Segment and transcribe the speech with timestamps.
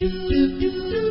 [0.00, 1.07] do do do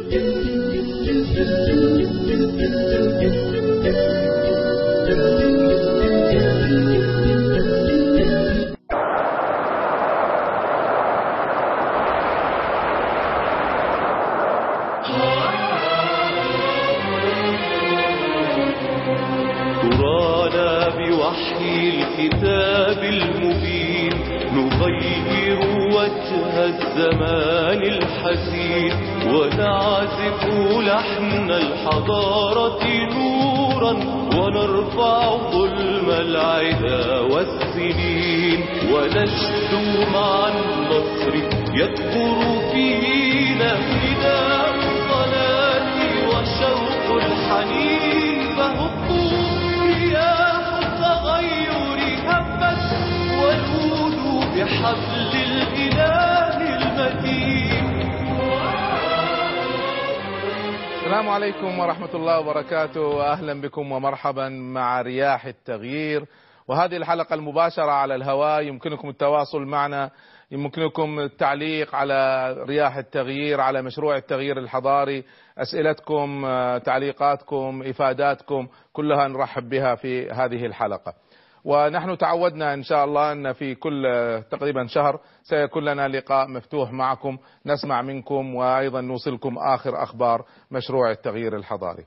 [61.58, 66.26] عليكم ورحمة الله وبركاته أهلا بكم ومرحبا مع رياح التغيير.
[66.68, 70.12] وهذه الحلقة المباشرة على الهواء يمكنكم التواصل معنا
[70.52, 75.24] يمكنكم التعليق على رياح التغيير على مشروع التغيير الحضاري
[75.58, 81.14] أسئلتكم آه، تعليقاتكم إفاداتكم كلها نرحب بها في هذه الحلقة.
[81.64, 84.04] ونحن تعودنا إن شاء الله أن في كل
[84.52, 91.56] تقريبا شهر سيكون لنا لقاء مفتوح معكم نسمع منكم وأيضا نوصلكم آخر أخبار مشروع التغيير
[91.56, 92.06] الحضاري.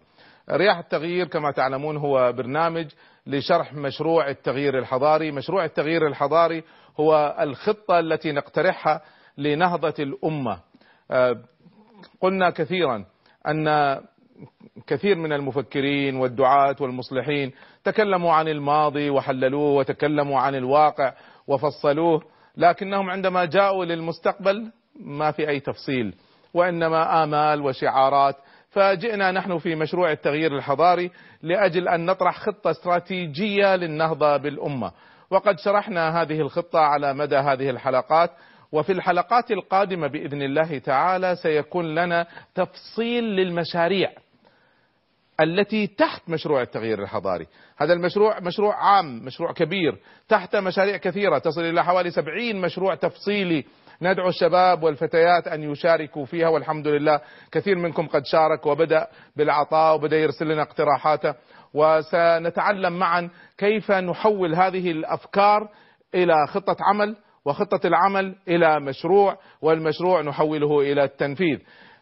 [0.50, 2.86] رياح التغيير كما تعلمون هو برنامج
[3.26, 6.64] لشرح مشروع التغيير الحضاري، مشروع التغيير الحضاري
[7.00, 9.00] هو الخطة التي نقترحها
[9.38, 10.60] لنهضة الأمة.
[11.10, 11.36] آه،
[12.20, 13.04] قلنا كثيرا
[13.48, 13.68] أن
[14.86, 17.52] كثير من المفكرين والدعاة والمصلحين
[17.84, 21.12] تكلموا عن الماضي وحللوه وتكلموا عن الواقع
[21.46, 22.22] وفصلوه
[22.56, 26.14] لكنهم عندما جاءوا للمستقبل ما في أي تفصيل
[26.54, 28.36] وإنما آمال وشعارات.
[28.70, 31.10] فجئنا نحن في مشروع التغيير الحضاري
[31.42, 34.92] لأجل أن نطرح خطة استراتيجية للنهضة بالأمة.
[35.30, 38.30] وقد شرحنا هذه الخطة على مدى هذه الحلقات
[38.72, 44.10] وفي الحلقات القادمة بإذن الله تعالى سيكون لنا تفصيل للمشاريع.
[45.40, 47.46] التي تحت مشروع التغيير الحضاري.
[47.78, 49.98] هذا المشروع مشروع عام مشروع كبير.
[50.28, 51.38] تحت مشاريع كثيرة.
[51.38, 53.64] تصل إلى حوالي سبعين مشروع تفصيلي.
[54.02, 57.20] ندعو الشباب والفتيات أن يشاركوا فيها والحمد لله
[57.52, 59.06] كثير منكم قد شارك وبدأ
[59.36, 61.34] بالعطاء وبدأ يرسل لنا اقتراحاته.
[61.74, 65.68] وسنتعلم معا كيف نحول هذه الأفكار
[66.14, 71.58] إلى خطة عمل وخطة العمل إلى مشروع والمشروع نحوله إلى التنفيذ.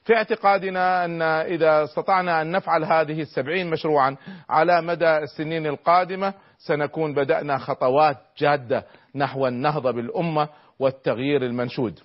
[0.09, 4.17] في اعتقادنا أن إذا استطعنا أن نفعل هذه السبعين مشروعا
[4.49, 10.49] على مدى السنين القادمة سنكون بدأنا خطوات جادة نحو النهضة بالأمة
[10.79, 11.99] والتغيير المنشود.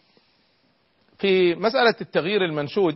[1.17, 2.95] في مسألة التغيير المنشود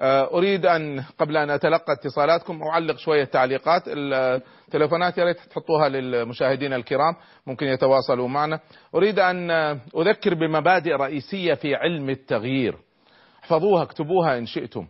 [0.00, 3.82] آه، أريد أن قبل أن أتلقى اتصالاتكم أعلق شوية تعليقات.
[3.86, 7.14] التلفونات يا ريت تحطوها للمشاهدين الكرام
[7.46, 8.60] ممكن يتواصلوا معنا.
[8.94, 9.50] أريد أن
[9.96, 12.76] أذكر بمبادئ رئيسية في علم التغيير.
[13.44, 14.86] احفظوها اكتبوها إن شئتم.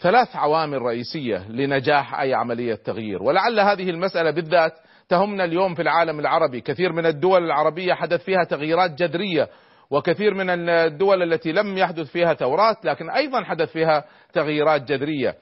[0.00, 3.22] ثلاث عوامل رئيسية لنجاح أي عملية تغيير.
[3.22, 4.72] ولعل هذه المسألة بالذات
[5.08, 6.60] تهمنا اليوم في العالم العربي.
[6.60, 9.48] كثير من الدول العربية حدث فيها تغييرات جذرية
[9.90, 15.34] وكثير من الدول التي لم يحدث فيها ثورات لكن أيضا حدث فيها تغييرات جذرية.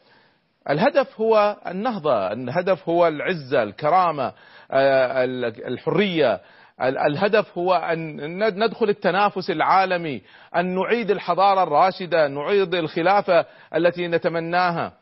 [0.70, 4.32] الهدف هو النهضة الهدف هو العزة الكرامة
[4.70, 5.24] آه،
[5.68, 6.40] الحرية ال-
[6.82, 10.22] الهدف هو أن ند- ندخل التنافس العالمي
[10.56, 14.92] أن نعيد الحضارة الراشدة نعيد الخلافة التي نتمناها.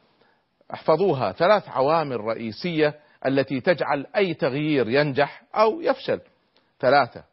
[0.74, 1.32] احفظوها.
[1.32, 2.94] ثلاث عوامل رئيسية
[3.26, 6.20] التي تجعل أي تغيير ينجح أو يفشل.
[6.80, 7.24] ثلاثة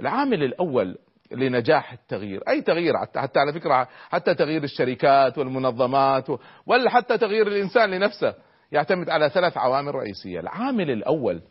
[0.00, 0.98] العامل الأول
[1.32, 2.42] لنجاح التغيير.
[2.48, 6.26] أي تغيير؟ حتى, على فكرة حتى تغيير الشركات والمنظمات
[6.66, 8.34] ولا حتى تغيير الإنسان لنفسه.
[8.72, 10.40] يعتمد على ثلاث عوامل رئيسية.
[10.40, 11.42] العامل الأول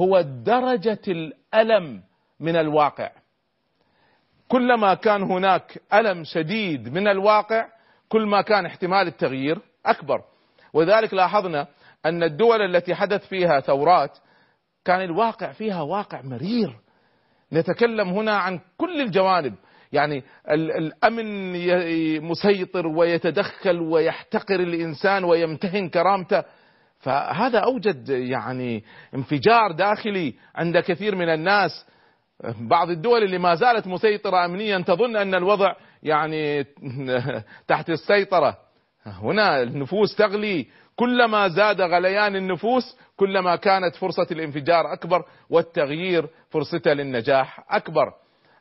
[0.00, 2.02] هو درجة الألم
[2.40, 3.10] من الواقع.
[4.48, 7.66] كلما كان هناك ألم شديد من الواقع
[8.08, 10.22] كل ما كان احتمال التغيير أكبر.
[10.72, 11.66] وذلك لاحظنا
[12.06, 14.18] أن الدول التي حدث فيها ثورات
[14.84, 16.76] كان الواقع فيها واقع مرير.
[17.52, 19.54] نتكلم هنا عن كل الجوانب.
[19.92, 21.52] يعني ال- الأمن
[22.22, 26.44] مسيطر ويتدخل ويحتقر الإنسان ويمتهن كرامته.
[27.00, 31.86] فهذا أوجد يعني انفجار داخلي عند كثير من الناس.
[32.60, 36.64] بعض الدول اللي ما زالت مسيطرة امنيا تظن أن الوضع يعني
[37.68, 38.56] تحت السيطرة.
[39.06, 40.66] هنا النفوس تغلي.
[40.96, 48.12] كلما زاد غليان النفوس كلما كانت فرصة الانفجار أكبر والتغيير فرصته للنجاح أكبر.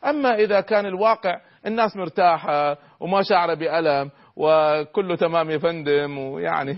[0.05, 6.77] أما إذا كان الواقع الناس مرتاحة وما شعر بألم وكله تمام يا فندم ويعني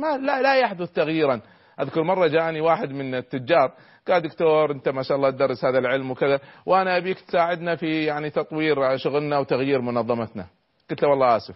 [0.00, 1.40] ما لا, لا يحدث تغييرا.
[1.80, 3.72] أذكر مرة جاني واحد من التجار
[4.08, 8.30] قال دكتور أنت ما شاء الله تدرس هذا العلم وكذا وأنا أبيك تساعدنا في يعني
[8.30, 10.46] تطوير شغلنا وتغيير منظمتنا.
[10.90, 11.54] قلت له والله آسف.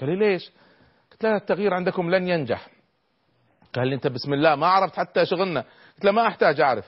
[0.00, 0.50] قال لي ليش؟
[1.12, 2.68] قلت له التغيير عندكم لن ينجح.
[3.74, 5.60] قال لي أنت بسم الله ما عرفت حتى شغلنا.
[5.94, 6.84] قلت له ما أحتاج أعرف.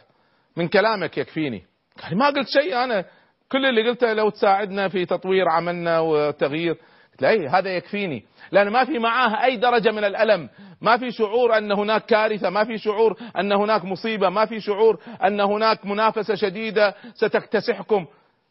[0.56, 1.64] من كلامك يكفيني.
[2.02, 3.04] قال لي ما قلت شيء أنا
[3.52, 6.76] كل اللي قلته لو تساعدنا في تطوير عملنا وتغيير.
[7.24, 8.24] اي هذا يكفيني.
[8.52, 10.48] لأن ما في معاه أي درجة من الألم.
[10.80, 15.00] ما في شعور أن هناك كارثة ما في شعور أن هناك مصيبة ما في شعور
[15.24, 18.06] أن هناك منافسة شديدة ستكتسحكم.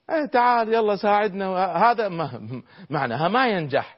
[0.10, 1.48] إيه تعال يلا ساعدنا.
[1.78, 2.10] هذا
[2.90, 3.98] معناها ما ينجح.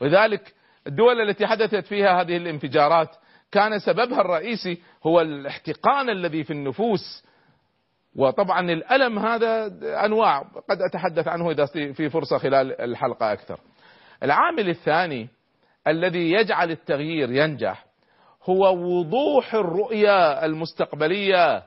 [0.00, 0.54] ولذلك
[0.86, 3.08] الدول التي حدثت فيها هذه الانفجارات
[3.52, 7.24] كان سببها الرئيسي هو الاحتقان الذي في النفوس.
[8.16, 9.66] وطبعا الألم هذا
[10.04, 10.38] أنواع.
[10.70, 13.60] قد أتحدث عنه إذا في فرصة خلال الحلقة أكثر.
[14.22, 15.28] العامل الثاني
[15.86, 17.84] الذي يجعل التغيير ينجح
[18.44, 21.62] هو وضوح الرؤية المستقبلية.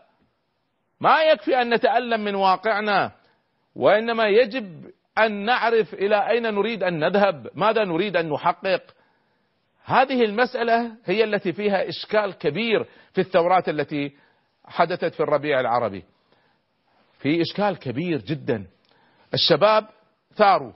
[1.00, 3.12] ما يكفي أن نتألم من واقعنا
[3.76, 8.82] وإنما يجب أن نعرف إلى أين نريد أن نذهب، ماذا نريد أن نحقق.
[9.86, 14.16] هذه المسألة هي التي فيها إشكال كبير في الثورات التي
[14.66, 16.04] حدثت في الربيع العربي.
[17.20, 18.66] في إشكال كبير جدا.
[19.34, 19.88] الشباب
[20.36, 20.74] ثاروا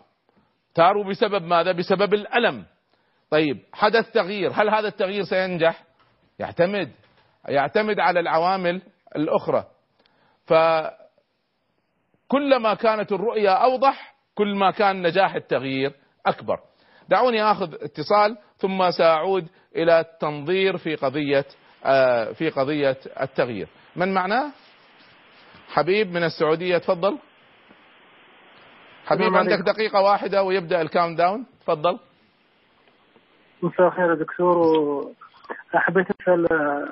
[0.80, 2.66] ثاروا بسبب ماذا؟ بسبب الألم.
[3.30, 5.84] طيب حدث تغيير، هل هذا التغيير سينجح؟
[6.40, 6.92] يعتمد
[7.48, 8.81] يعتمد على العوامل
[9.16, 9.66] الأخرى.
[10.46, 10.94] فكلما
[12.74, 15.94] كانت الرؤيه أوضح كل ما كان نجاح التغيير
[16.26, 16.60] أكبر.
[17.10, 21.46] دعوني آخذ اتصال ثم سأعود إلى التنظير في قضية
[22.34, 23.68] في قضية التغيير.
[23.96, 24.52] من معنا؟
[25.70, 27.20] حبيب من السعودية تفضل.
[29.10, 32.00] حبيب عندك دقيقة واحدة ويبدأ ال count down تفضل.
[33.64, 35.12] مساء الخير يا دكتور
[35.74, 36.48] حبيت اسال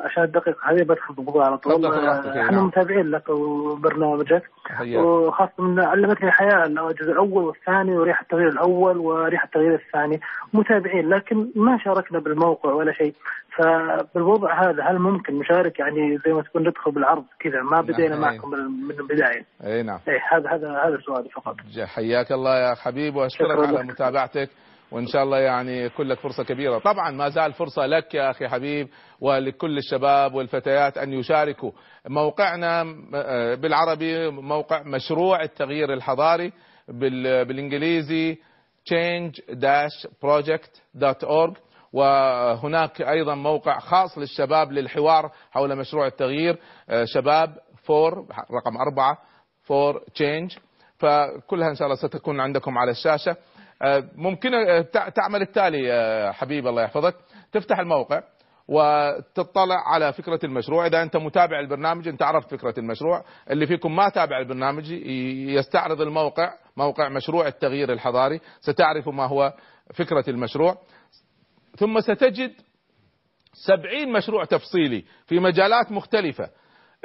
[0.06, 1.86] عشان الدقيقة هذه بدخل بالموضوع على طول.
[2.38, 4.44] إحنا متابعين لك وبرنامجك.
[4.96, 10.20] وخاصة من علمتني الحياة الجزء الأول والثاني ورياح التغيير الأول ورياح التغيير الثاني.
[10.54, 13.14] متابعين لكن ما شاركنا بالموقع ولا شيء.
[13.58, 18.22] فبالوضع هذا هل ممكن نشارك؟ يعني زي ما تكون ندخل بالعرض كذا ما بدينا نعم.
[18.22, 18.50] معكم
[18.88, 19.46] من البداية.
[19.64, 20.00] اي نعم.
[20.08, 21.56] اي هذا هذا هذا سؤالي فقط.
[21.96, 24.50] حياك الله يا حبيب وأشكرك على متابعتك.
[24.92, 26.80] وإن شاء الله يعني يكون لك فرصة كبيرة.
[26.80, 28.88] طبعا ما زال فرصة لك يا أخي حبيب
[29.22, 31.72] ولكل الشباب والفتيات أن يشاركوا.
[32.10, 32.84] موقعنا
[33.56, 36.54] بالعربي موقع مشروع التغيير الحضاري
[36.88, 38.38] بالإنجليزي
[38.94, 41.58] change-project.org
[41.94, 46.60] وهناك أيضا موقع خاص للشباب للحوار حول مشروع التغيير
[47.04, 49.18] شباب for رقم أربعة
[49.64, 50.58] for change
[50.98, 53.36] فكلها إن شاء الله ستكون عندكم على الشاشة.
[54.16, 54.52] ممكن
[55.16, 57.16] تعمل التالي حبيب الله يحفظك.
[57.52, 58.22] تفتح الموقع
[58.68, 60.86] وتطلع على فكرة المشروع.
[60.86, 63.24] إذا أنت متابع البرنامج أنت عرفت فكرة المشروع.
[63.50, 64.92] اللي فيكم ما تابع البرنامج
[65.50, 68.40] يستعرض الموقع موقع مشروع التغيير الحضاري.
[68.60, 69.54] ستعرف ما هو
[69.94, 70.78] فكرة المشروع.
[71.76, 72.54] ثم ستجد
[73.54, 76.50] سبعين مشروع تفصيلي في مجالات مختلفة.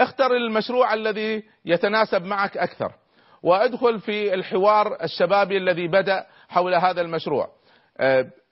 [0.00, 2.92] اختر المشروع الذي يتناسب معك أكثر.
[3.42, 7.49] وأدخل في الحوار الشبابي الذي بدأ حول هذا المشروع.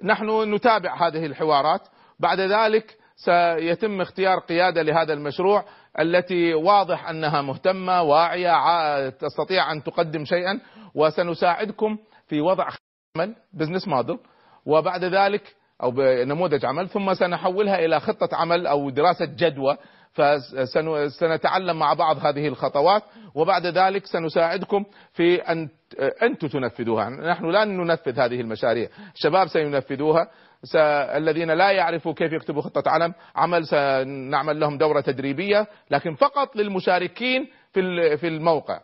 [0.05, 1.81] نحن نتابع هذه الحوارات.
[2.20, 5.65] بعد ذلك سيتم اختيار قيادة لهذا المشروع
[6.01, 10.60] التي واضح أنها مهتمة واعية تستطيع أن تقدم شيئا.
[10.94, 12.69] وسنساعدكم في وضع
[13.17, 14.19] عمل بزنس موديل
[14.67, 16.89] وبعد ذلك أو بنموذج عمل.
[16.89, 19.77] ثم سنحولها إلى خطة عمل أو دراسة جدوى.
[20.20, 23.03] فسنتعلم مع بعض هذه الخطوات
[23.34, 25.69] وبعد ذلك سنساعدكم في أن
[26.22, 27.10] أنتم تنفذوها.
[27.10, 28.89] نحن لا ننفذ هذه المشاريع.
[29.15, 30.31] الشباب سينفذوها.
[30.65, 30.77] س...
[30.77, 37.48] الذين لا يعرفوا كيف يكتبوا خطة علم عمل سنعمل لهم دورة تدريبية لكن فقط للمشاركين
[37.72, 38.81] في في الموقع.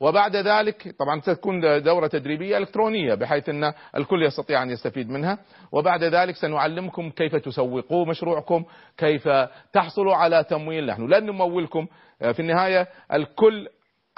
[0.00, 5.38] وبعد ذلك طبعا ستكون دورة تدريبية إلكترونية بحيث أن الكل يستطيع أن يستفيد منها.
[5.72, 8.64] وبعد ذلك سنعلمكم كيف تسوقوا مشروعكم
[8.98, 9.28] كيف
[9.72, 10.86] تحصلوا على تمويل.
[10.86, 11.86] نحن لن نمولكم.
[12.18, 13.68] في النهاية الكل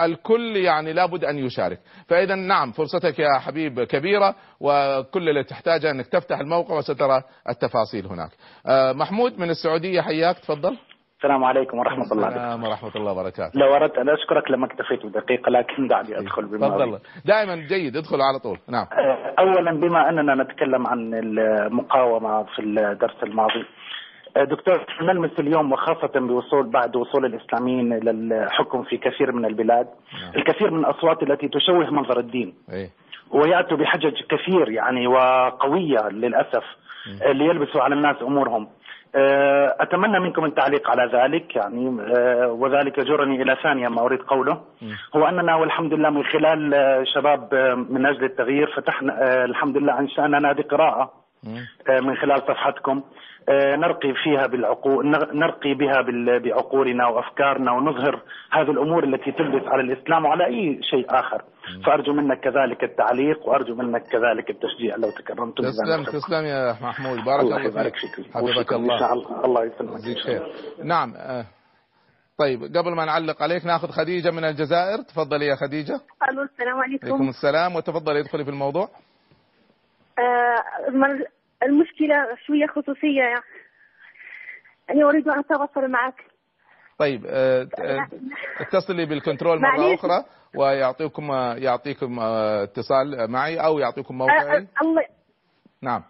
[0.01, 1.79] الكل يعني لابد أن يشارك.
[2.07, 8.31] فاذا نعم فرصتك يا حبيب كبيرة وكل اللي تحتاجه أنك تفتح الموقع وسترى التفاصيل هناك.
[8.95, 10.77] محمود من السعودية حياك تفضل.
[11.23, 12.27] السلام عليكم ورحمة الله.
[12.27, 13.59] السلام ورحمة الله وبركاته.
[13.59, 16.99] لو أردت أن أشكرك لما اكتفيت بدقيقة لكن دعني أدخل بالماضي تفضل.
[17.25, 17.95] دائما جيد.
[17.95, 18.57] ادخل على طول.
[18.69, 18.85] نعم.
[19.39, 23.65] أولا بما أننا نتكلم عن المقاومة في الدرس الماضي.
[24.35, 29.87] دكتور نلمس اليوم وخاصة بوصول بعد وصول الإسلاميين إلى الحكم في كثير من البلاد.
[30.21, 30.33] نعم.
[30.35, 32.53] الكثير من الأصوات التي تشوه منظر الدين.
[32.73, 32.89] أيه.
[33.31, 36.63] ويأتوا بحجج كثير يعني وقوية للأسف
[37.25, 38.63] ليلبسوا على الناس أمورهم.
[38.63, 38.82] آه،
[39.79, 44.61] أتمنى منكم التعليق على ذلك يعني آه، وذلك جرني إلى ثانية ما أريد قوله.
[45.15, 47.55] هو أننا والحمد لله من خلال آه، شباب
[47.89, 51.11] من أجل التغيير فتحنا الحمد لله أنشأنا نادي قراءة
[51.89, 53.01] من خلال صفحتكم.
[53.49, 56.01] آه، نرقي فيها بالعقول نرقي بها
[56.39, 58.19] بعقولنا وأفكارنا ونظهر
[58.51, 61.41] هذه الأمور التي تلبس على الإسلام وعلى أي شيء آخر.
[61.85, 67.25] فأرجو منك كذلك التعليق وأرجو منك كذلك التشجيع لو تكرمت تسلم تسلم يا محمود.
[67.25, 68.25] بارك الله, الله يبارك فيك.
[68.33, 68.93] حفظك الله.
[68.93, 69.45] إن شاء الله.
[69.45, 69.93] الله يسلمك.
[69.93, 70.53] يجزيك خير.
[70.83, 71.45] نعم آه،
[72.39, 75.01] طيب قبل ما نعلق عليك ناخذ خديجة من الجزائر.
[75.01, 76.01] تفضلي يا خديجة.
[76.29, 77.07] ألو السلام عليكم.
[77.07, 78.89] وعليكم السلام وتفضلي ادخلي في الموضوع.
[80.19, 80.63] آه
[81.63, 82.15] المشكلة
[82.45, 83.43] شوية خصوصية.
[84.89, 86.15] يعني أريد أن أتواصل معك.
[86.99, 87.67] طيب آه،
[88.61, 90.25] اتصلي بالكنترول مرة أخرى.
[90.55, 95.05] ويعطيكم يعطيكم آه، اتصال معي أو يعطيكم موقعي الله
[95.81, 96.03] نعم.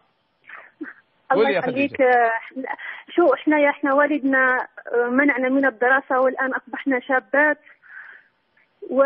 [1.31, 1.97] الله يخليك.
[3.09, 4.67] شو إحنا يا إحنا والدنا
[5.09, 7.57] منعنا من الدراسة والآن أصبحنا شابات
[8.89, 9.03] و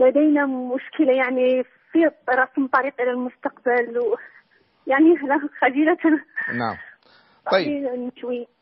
[0.00, 4.16] لدينا مشكلة يعني في رسم طريق إلى المستقبل و
[4.86, 5.16] يعني
[5.60, 5.98] خجيلة.
[6.54, 6.76] نعم.
[7.52, 8.10] طيب.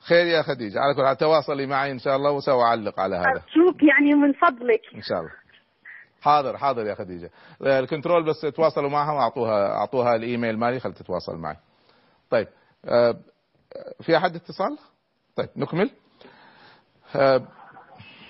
[0.09, 0.81] خير يا خديجة.
[0.81, 3.27] على كل حال تواصلي معي إن شاء الله وسأعلق على هذا.
[3.27, 4.81] أرجوك يعني من فضلك.
[4.95, 5.31] إن شاء الله.
[6.23, 7.31] حاضر حاضر يا خديجة.
[7.63, 11.57] الكنترول بس تواصلوا معها واعطوها أعطوها الإيميل مالي خل تتواصل معي.
[12.31, 12.47] طيب
[12.85, 13.17] آه،
[14.03, 14.79] في أحد اتصال؟
[15.37, 15.91] طيب نكمل.
[17.17, 17.43] آه،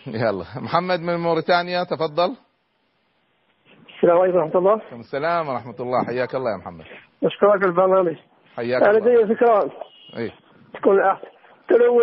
[0.06, 0.44] يلا.
[0.56, 2.36] محمد من موريتانيا تفضل.
[3.96, 4.70] السلام عليكم ورحمة الله.
[4.70, 6.04] وعليكم السلام ورحمة الله.
[6.04, 6.84] حياك الله يا محمد.
[7.24, 8.16] أشكرك البرنامج.
[8.56, 8.98] حياك الله.
[8.98, 9.72] لدي فكرة.
[10.16, 10.45] إيه.
[10.80, 11.26] تكون أحسن.
[11.70, 12.00] لو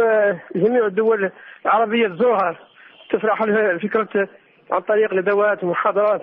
[0.56, 1.32] جميع الدول
[1.66, 2.60] العربية تزورها
[3.12, 4.30] تفرح لها فكرة
[4.72, 6.22] عن طريق ندوات ومحاضرات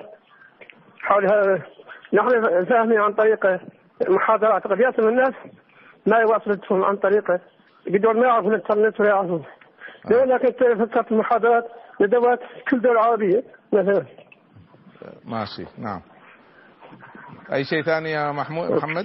[1.01, 1.63] حول هذا
[2.13, 3.47] نحن فاهمين عن طريق
[4.09, 4.67] محاضرات.
[4.67, 5.35] قد يصل الناس
[6.07, 7.25] ما يواصلون عن طريق
[7.87, 9.45] بدون ما يعرفون الإنترنت ولا يعرفون.
[10.13, 10.25] آه.
[10.25, 11.65] لكن فكرت محاضرات
[12.01, 12.41] ندوات
[12.71, 13.43] كل دولة عربية
[13.73, 14.07] مثلا.
[15.25, 16.01] ماشي نعم.
[17.53, 19.05] أي شيء ثاني يا محمود محمد؟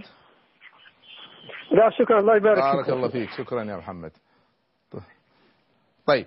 [1.75, 2.19] لا شكرا.
[2.19, 3.29] الله يبارك بارك الله فيك.
[3.29, 4.11] شكرا يا محمد.
[6.07, 6.25] طيب.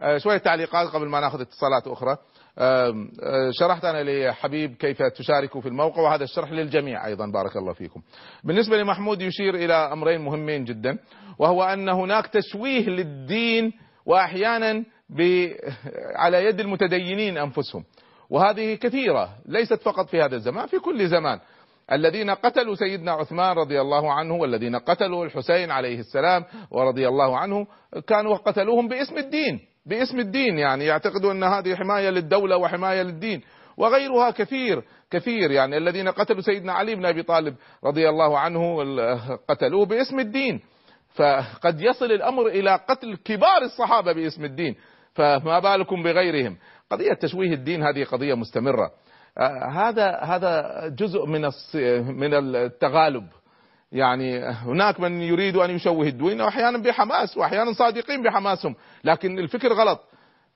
[0.00, 2.16] آه، شوية تعليقات قبل ما نأخذ اتصالات أخرى.
[2.58, 2.94] آه،
[3.50, 7.30] شرحت أنا لحبيب كيف تشاركوا في الموقع وهذا الشرح للجميع أيضا.
[7.30, 8.02] بارك الله فيكم.
[8.44, 10.98] بالنسبة لمحمود يشير إلى أمرين مهمين جدا
[11.38, 13.72] وهو أن هناك تشويه للدين
[14.06, 14.84] واحيانا
[16.22, 17.84] على يد المتدينين أنفسهم.
[18.30, 21.40] وهذه كثيرة ليست فقط في هذا الزمان في كل زمان.
[21.92, 27.66] الذين قتلوا سيدنا عثمان رضي الله عنه والذين قتلوا الحسين عليه السلام ورضي الله عنه
[28.06, 33.42] كانوا قتلوهم باسم الدين باسم الدين يعني يعتقدوا أن هذه حماية للدولة وحماية للدين
[33.76, 37.54] وغيرها كثير كثير يعني الذين قتلوا سيدنا علي بن أبي طالب
[37.84, 38.78] رضي الله عنه
[39.48, 40.60] قتلوه باسم الدين.
[41.14, 44.76] فقد يصل الأمر إلى قتل كبار الصحابة باسم الدين
[45.14, 46.56] فما بالكم بغيرهم؟
[46.90, 48.84] قضية تشويه الدين هذه قضية مستمرة.
[48.84, 48.90] آه،
[49.70, 51.50] هذا هذا جزء من
[52.18, 53.26] من التغالب.
[53.92, 60.00] يعني هناك من يريد أن يشوه الدين واحيانا بحماس وأحيانا صادقين بحماسهم لكن الفكر غلط.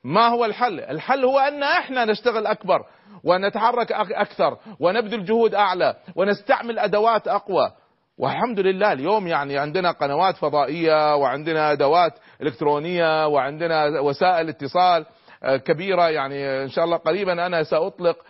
[0.04, 2.84] ما هو الحل؟ الحل هو أن إحنا نشتغل أكبر
[3.24, 7.72] ونتحرك أكثر ونبذل جهود أعلى ونستعمل أدوات أقوى.
[8.18, 12.12] والحمد لله اليوم يعني عندنا قنوات فضائية وعندنا أدوات
[12.42, 15.06] إلكترونية وعندنا وسائل اتصال
[15.44, 18.24] آه، كبيرة يعني إن شاء الله قريبا أنا سأطلق آه،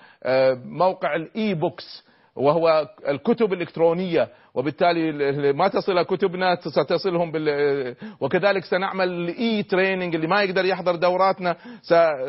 [0.64, 2.04] موقع ال e-books
[2.36, 5.12] وهو الكتب الإلكترونية وبالتالي
[5.52, 11.56] ما تصل كتبنا ستصلهم بال وكذلك سنعمل ال e-training اللي ما يقدر يحضر دوراتنا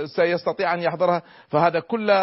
[0.06, 1.22] سيستطيع أن يحضرها.
[1.48, 2.16] فهذا كله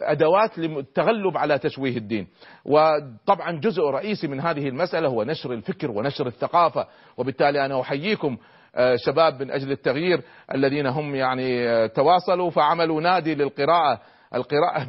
[0.00, 2.26] أدوات للتغلب على تشويه الدين.
[2.64, 6.86] وطبعا جزء رئيسي من هذه المسألة هو نشر الفكر ونشر الثقافة.
[7.16, 8.36] وبالتالي أنا أحييكم
[8.76, 10.22] آه، شباب من أجل التغيير
[10.54, 14.00] الذين هم يعني آه، تواصلوا فعملوا نادي للقراءة.
[14.34, 14.82] القراءة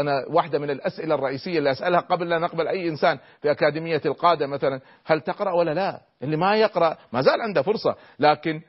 [0.00, 4.46] أنا واحدة من الأسئلة الرئيسية اللي أسألها قبل لا نقبل أي إنسان في أكاديمية القادة
[4.46, 8.60] مثلا هل تقرأ ولا لا؟ اللي ما يقرأ ما زال عنده فرصة لكن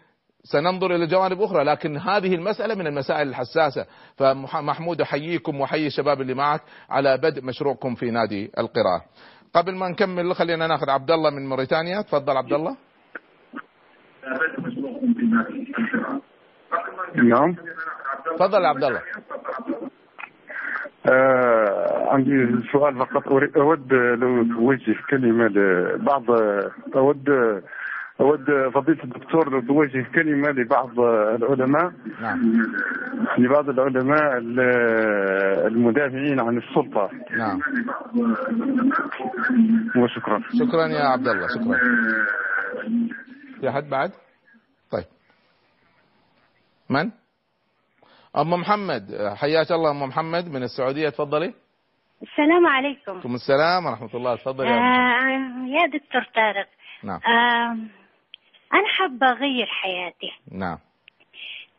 [0.43, 3.85] سننظر إلى جوانب أخرى لكن هذه المسألة من المسائل الحساسة.
[4.17, 9.05] فمحمود أحييكم وحيي الشباب اللي معك على بدء مشروعكم في نادي القراءة.
[9.53, 12.01] قبل ما نكمل خلينا نأخذ عبد الله من موريتانيا.
[12.01, 12.77] تفضل عبد الله.
[17.15, 17.55] نعم.
[18.38, 19.01] تفضل عبد الله.
[21.05, 23.27] آه عندي سؤال فقط.
[23.57, 26.31] أود لو توجه كلمة لبعض
[26.95, 27.29] أود
[28.21, 31.91] أود فضيلة الدكتور توجه كلمة لبعض العلماء.
[32.21, 32.61] نعم.
[33.37, 34.37] لبعض العلماء
[35.67, 37.09] المدافعين عن السلطة.
[37.37, 37.59] نعم.
[39.95, 40.41] وشكرا.
[40.59, 41.79] شكرا يا عبد الله شكرا.
[43.59, 44.11] في أحد بعد؟
[44.91, 45.05] طيب.
[46.89, 47.11] من؟
[48.38, 51.53] أم محمد حياك الله أم محمد من السعودية تفضلي.
[52.21, 53.12] السلام عليكم.
[53.12, 56.67] عليكم السلام ورحمة الله تفضلي يا, آه يا دكتور طارق.
[57.03, 57.19] نعم.
[57.27, 57.71] آه
[58.74, 60.31] أنا حابة أغير حياتي.
[60.51, 60.77] نعم.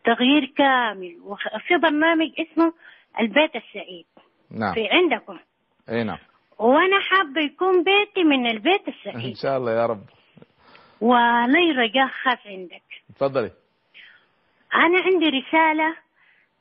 [0.05, 2.73] تغيير كامل وفي برنامج اسمه
[3.21, 4.07] البيت السعيد.
[4.51, 4.75] نعم.
[4.75, 5.39] في عندكم.
[5.89, 6.19] أي نعم.
[6.59, 10.05] وأنا حابة يكون بيتي من البيت إن السعيد شاء الله يا رب.
[11.01, 12.83] ولي رجاء خاص عندك.
[13.17, 13.51] تفضلي.
[14.75, 15.97] أنا عندي رسالة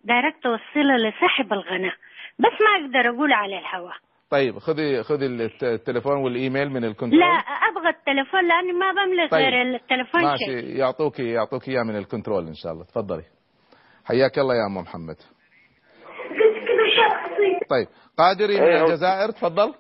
[0.04, 1.92] direct أوصلها لصاحب القناة
[2.40, 3.96] بس ما أقدر أقول على الهواء.
[4.30, 7.20] طيب خذي خذي الت- التليفون والإيميل من ال control.
[7.20, 7.26] لا
[7.72, 9.42] أبغى التليفون لأني ما بملك طيب.
[9.42, 10.78] غير التليفون ماشي شيء.
[10.80, 12.84] يعطوك يعطوك إياه من الكنترول إن شاء الله.
[12.84, 13.24] تفضلي.
[14.06, 15.16] حياك الله يا أم محمد.
[17.70, 17.88] طيب
[18.18, 18.86] قادري من أيوه.
[18.88, 19.74] الجزائر؟ تفضل.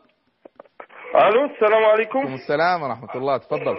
[1.16, 2.34] ألو السلام عليكم.
[2.34, 3.38] السلام ورحمة الله.
[3.38, 3.78] تفضل.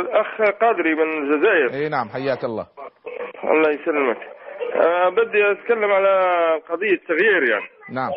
[0.00, 1.82] الأخ قادري من الجزائر.
[1.82, 2.66] إي نعم حياك الله.
[3.44, 4.16] الله يسلمك.
[4.74, 6.20] أه بدي أتكلم على
[6.68, 8.10] قضية تغيير يعني نعم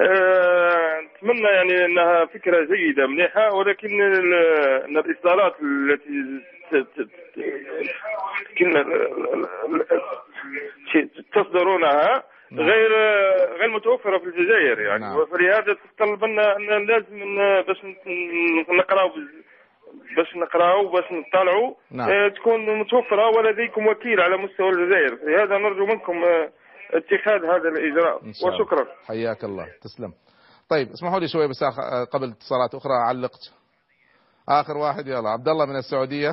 [0.00, 6.42] أه أتمنى يعني إنها فكرة جيدة مليحه ولكن إن الإصدارات التي
[11.32, 12.66] تصدرونها نعم.
[12.66, 12.92] غير
[13.58, 15.26] غير متوفرة في الجزائر يعني نعم.
[15.26, 17.78] فلهذا تتطلب لنا أن لازم باش
[18.68, 19.10] نقراو
[20.16, 22.10] باش نقراو باش نطلعوا نعم.
[22.10, 25.14] آه، تكون متوفرة ولديكم وكيل على مستوى الجزائر.
[25.30, 26.50] لهذا نرجو منكم آه،
[26.90, 28.24] اتخاذ هذا الإجراء.
[28.24, 28.60] إن شاء الله.
[28.60, 28.86] وشكرا.
[29.08, 29.66] حياك الله.
[29.82, 30.12] تسلم.
[30.70, 33.52] طيب اسمحوا لي شوي بس آخ- قبل اتصالات أخرى علقت.
[34.48, 35.28] آخر واحد يلا.
[35.30, 36.30] عبد الله من السعودية.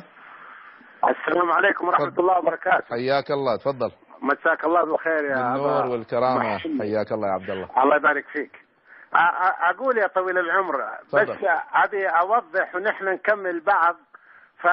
[1.09, 2.21] السلام عليكم ورحمة تفضل.
[2.21, 2.85] الله وبركاته.
[2.89, 3.55] حياك الله.
[3.57, 3.91] تفضل.
[4.21, 6.55] مساك الله بالخير يا بالنور أبا والكرامة.
[6.55, 6.81] محمد.
[6.81, 7.83] حياك الله يا عبد الله.
[7.83, 8.62] الله يبارك فيك.
[9.69, 11.29] أقول يا طويل العمر بس.
[11.73, 13.95] أبي أوضح ونحن نكمل بعض
[14.61, 14.65] ف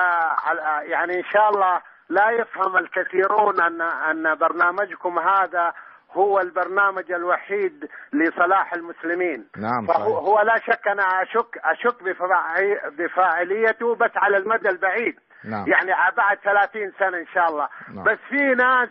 [0.82, 5.72] يعني إن شاء الله لا يفهم الكثيرون أن أن برنامجكم هذا
[6.12, 9.46] هو البرنامج الوحيد لصلاح المسلمين.
[9.56, 15.20] نعم فهو هو لا شك أشك أشك بفاعي- بفاعليته بس على المدى البعيد.
[15.44, 15.64] نعم.
[15.68, 17.68] يعني بعد 30 سنة إن شاء الله.
[17.94, 18.04] نعم.
[18.04, 18.88] بس في ناس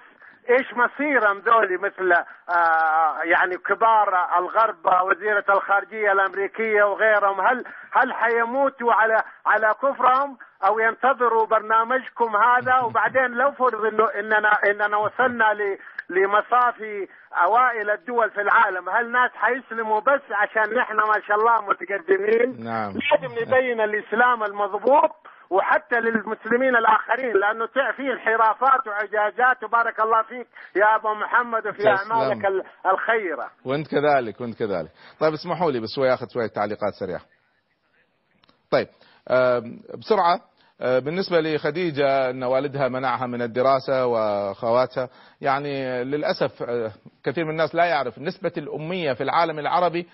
[0.49, 2.13] إيش مصيرهم ذولي؟ مثل
[2.49, 10.79] آه يعني كبار الغرب وزيرة الخارجية الأمريكية وغيرهم هل هل حيموتوا على على كفرهم؟ أو
[10.79, 15.77] ينتظروا برنامجكم هذا؟ وبعدين لو فرض إنه إننا إننا وصلنا ل
[16.09, 22.63] لمصافي أوائل الدول في العالم هل ناس حيسلموا بس عشان نحن ما شاء الله متقدمين؟
[22.63, 22.91] نعم.
[22.91, 25.11] لازم نبين الإسلام المضبوط
[25.49, 31.87] وحتى للمسلمين الآخرين لأنه في انحرافات وعجاجات وبارك الله فيك يا أبو محمد وفي.
[31.87, 33.51] أعمالك ال- الخيرة.
[33.65, 37.21] وأنت كذلك وأنت كذلك طيب اسمحوا لي بس شوي آخذ شوية تعليقات سريعة
[38.71, 38.87] طيب
[39.97, 40.41] بسرعة
[40.79, 45.09] بالنسبة لخديجة أن والدها منعها من الدراسة وأخواتها
[45.41, 46.91] يعني للأسف آه،
[47.23, 50.07] كثير من الناس لا يعرف نسبة الأمية في العالم العربي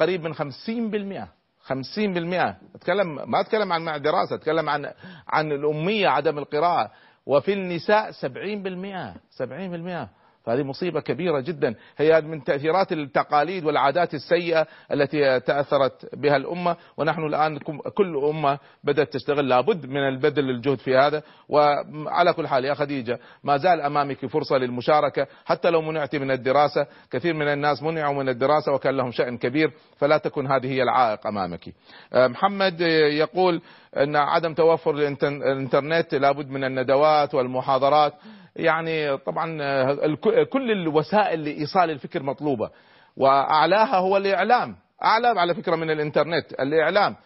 [0.00, 1.28] قريب من 50%
[1.68, 4.92] 50% اتكلم ما أتكلم عن مع دراسة أتكلم عن
[5.28, 6.90] عن الأمية عدم القراءة.
[7.26, 10.08] وفي النساء 70% 70%
[10.44, 11.74] فهذه مصيبة كبيرة جدا.
[11.96, 17.58] هي من تأثيرات التقاليد والعادات السيئة التي تأثرت بها الأمة ونحن الآن
[17.94, 19.48] كل أمة بدأت تشتغل.
[19.48, 21.22] لابد من البذل الجهد في هذا.
[21.48, 25.26] وعلى كل حال يا خديجة ما زال أمامك فرصة للمشاركة.
[25.44, 29.72] حتى لو منعت من الدراسة كثير من الناس منعوا من الدراسة وكان لهم شأن كبير
[29.96, 31.64] فلا تكن هذه هي العائق أمامك.
[32.12, 32.80] آه، محمد
[33.10, 33.62] يقول
[33.96, 38.14] أن عدم توفر الإنتر- الإنترنت لابد من الندوات والمحاضرات.
[38.56, 40.14] يعني طبعا آه،
[40.52, 42.70] كل الوسائل لإيصال الفكر مطلوبة.
[43.16, 44.76] وأعلاها هو الإعلام.
[45.04, 47.16] أعلى على فكرة من الإنترنت الإعلام.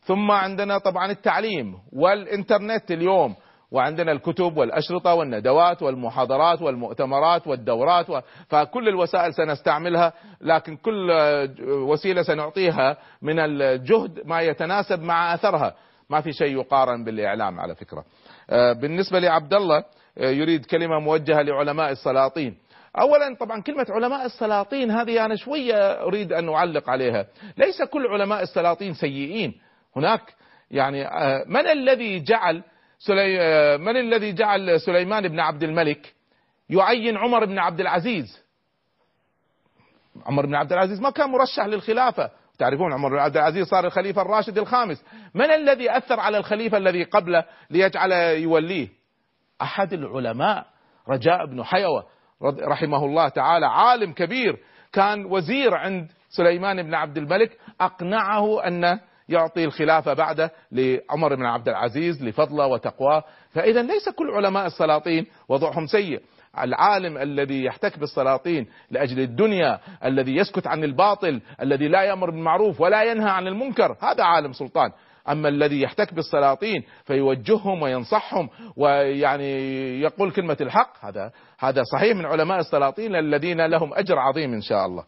[0.00, 3.34] ثم عندنا طبعا التعليم والإنترنت اليوم.
[3.70, 8.20] وعندنا الكتب والأشرطة والندوات والمحاضرات والمؤتمرات والدورات و...
[8.48, 10.12] فكل الوسائل سنستعملها.
[10.40, 15.74] لكن كل آه، وسيلة سنعطيها من الجهد ما يتناسب مع أثرها.
[16.10, 18.04] ما في شيء يقارن بالإعلام على فكرة.
[18.50, 19.84] بالنسبة لعبد الله
[20.18, 22.56] آه، يريد كلمة موجهة لعلماء السلاطين.
[22.98, 27.26] اولا طبعا كلمة علماء السلاطين هذه أنا شوية أريد أن أعلق عليها.
[27.56, 29.54] ليس كل علماء السلاطين سيئين.
[29.96, 30.34] هناك
[30.70, 32.62] يعني آه، من الذي جعل
[32.98, 33.40] سلي...
[33.40, 36.14] آه، من الذي جعل سليمان بن عبد الملك
[36.70, 38.44] يعين عمر بن عبد العزيز؟
[40.26, 42.30] عمر بن عبد العزيز ما كان مرشح للخلافة.
[42.58, 45.04] تعرفون عمر بن عبد العزيز صار الخليفة الراشد الخامس.
[45.34, 48.88] من الذي أثر على الخليفة الذي قبله ليجعل يوليه؟
[49.62, 50.66] أحد العلماء.
[51.08, 52.06] رجاء بن حيوة
[52.62, 54.58] رحمه الله تعالى عالم كبير
[54.92, 61.68] كان وزير عند سليمان بن عبد الملك أقنعه أن يعطي الخلافة بعده لعمر بن عبد
[61.68, 63.24] العزيز لفضله وتقواه.
[63.50, 66.20] فإذا ليس كل علماء السلاطين وضعهم سيء.
[66.58, 73.02] العالم الذي يحتك بالسلاطين لأجل الدنيا الذي يسكت عن الباطل الذي لا يأمر بالمعروف ولا
[73.02, 74.90] ينهى عن المنكر هذا عالم سلطان
[75.28, 79.50] أما الذي يحتك بالسلاطين فيوجههم وينصحهم ويعني
[80.00, 84.86] يقول كلمة الحق هذا هذا صحيح من علماء السلاطين الذين لهم أجر عظيم إن شاء
[84.86, 85.04] الله.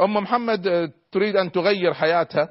[0.00, 2.48] أم محمد تريد أن تغير حياتها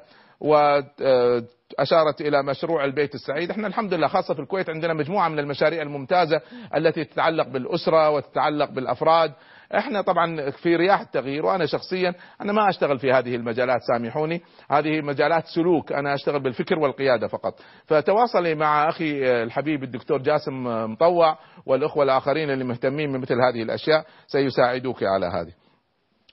[1.78, 5.82] واشارت إلى مشروع البيت السعيد، إحنا الحمد لله خاصة في الكويت عندنا مجموعة من المشاريع
[5.82, 6.40] الممتازة
[6.76, 9.32] التي تتعلق بالأسرة وتتعلق بالأفراد،
[9.76, 14.42] إحنا طبعا في رياح التغيير وأنا شخصيا أنا ما أشتغل في هذه المجالات سامحوني.
[14.70, 17.60] هذه مجالات سلوك أنا أشتغل بالفكر والقيادة فقط.
[17.86, 25.02] فتواصلي مع أخي الحبيب الدكتور جاسم مطوع والأخوة الآخرين اللي مهتمين بمثل هذه الأشياء سيساعدوك
[25.02, 25.52] على هذه.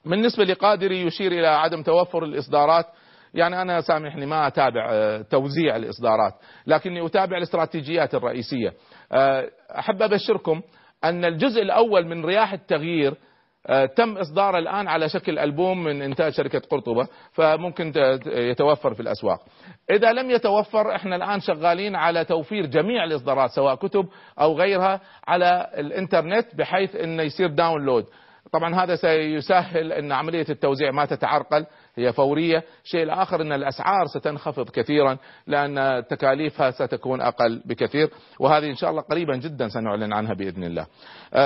[0.06, 2.86] بالنسبة لقادري يشير إلى عدم توفر الإصدارات
[3.34, 6.34] يعني أنا سامحني ما أتابع توزيع الإصدارات
[6.68, 8.74] لكني أتابع الاستراتيجيات الرئيسية
[9.80, 10.62] أحب أبشركم
[11.04, 13.14] أن الجزء الأول من رياح التغيير
[13.96, 17.94] تم إصداره الآن على شكل ألبوم من إنتاج شركة قرطبة فممكن
[18.26, 19.40] يتوفر في الأسواق.
[19.92, 24.06] إذا لم يتوفر إحنا الآن شغالين على توفير جميع الإصدارات سواء كتب
[24.40, 28.06] أو غيرها على الإنترنت بحيث إنه يصير داونلود.
[28.54, 31.66] طبعا هذا سيسهل إن عملية التوزيع ما تتعرقل
[32.00, 38.10] هي فورية، الشيء الآخر إن الأسعار ستنخفض كثيرا لأن تكاليفها ستكون أقل بكثير
[38.40, 40.86] وهذه إن شاء الله قريبا جدا سنعلن عنها بإذن الله.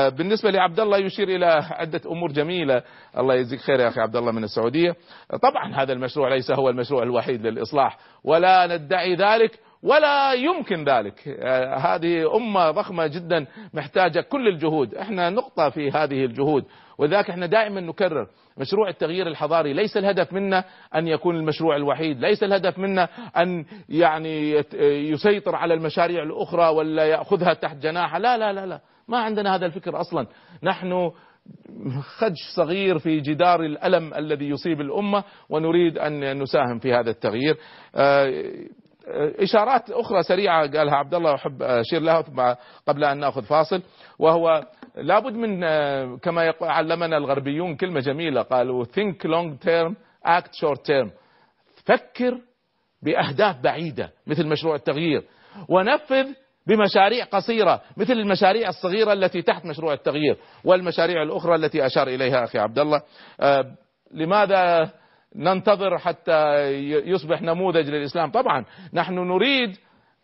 [0.09, 2.83] بالنسبة لعبد الله يشير إلى عدة أمور جميلة
[3.17, 4.95] الله يجزيك خير يا أخي عبد الله من السعودية.
[5.41, 11.27] طبعا هذا المشروع ليس هو المشروع الوحيد للإصلاح ولا ندعي ذلك ولا يمكن ذلك.
[11.77, 14.95] هذه أمة ضخمة جدا محتاجة كل الجهود.
[14.95, 16.65] إحنا نقطة في هذه الجهود
[16.97, 19.73] وذاك إحنا دائما نكرر مشروع التغيير الحضاري.
[19.73, 20.63] ليس الهدف منا
[20.95, 24.63] أن يكون المشروع الوحيد ليس الهدف منا أن يعني
[25.11, 28.17] يسيطر على المشاريع الأخرى ولا يأخذها تحت جناحه.
[28.17, 28.79] لا لا لا لا.
[29.07, 30.27] ما عندنا هذا الفكر أصلا.
[30.63, 31.11] نحن
[32.17, 37.57] خدش صغير في جدار الألم الذي يصيب الأمة ونريد أن نساهم في هذا التغيير.
[39.39, 42.25] إشارات أخرى سريعة قالها عبد الله أحب أشير لها
[42.87, 43.81] قبل أن نأخذ فاصل
[44.19, 44.63] وهو
[44.95, 45.59] لابد من
[46.17, 49.95] كما علمنا الغربيون كلمة جميلة قالوا think long term
[50.27, 51.09] act short term.
[51.85, 52.37] فكر
[53.01, 55.23] بأهداف بعيدة مثل مشروع التغيير
[55.69, 56.27] ونفذ
[56.67, 62.59] بمشاريع قصيرة مثل المشاريع الصغيرة التي تحت مشروع التغيير والمشاريع الأخرى التي أشار إليها أخي
[62.59, 63.01] عبد الله.
[64.11, 64.89] لماذا
[65.35, 68.31] ننتظر حتى يصبح نموذج للإسلام.
[68.31, 69.77] طبعا نحن نريد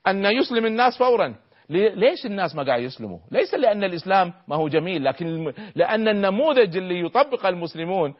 [0.07, 1.35] أن يسلم الناس فورا.
[1.69, 6.99] ليش الناس ما قاعد يسلموا؟ ليس لأن الإسلام ما هو جميل لكن لأن النموذج اللي
[7.05, 8.13] يطبق المسلمون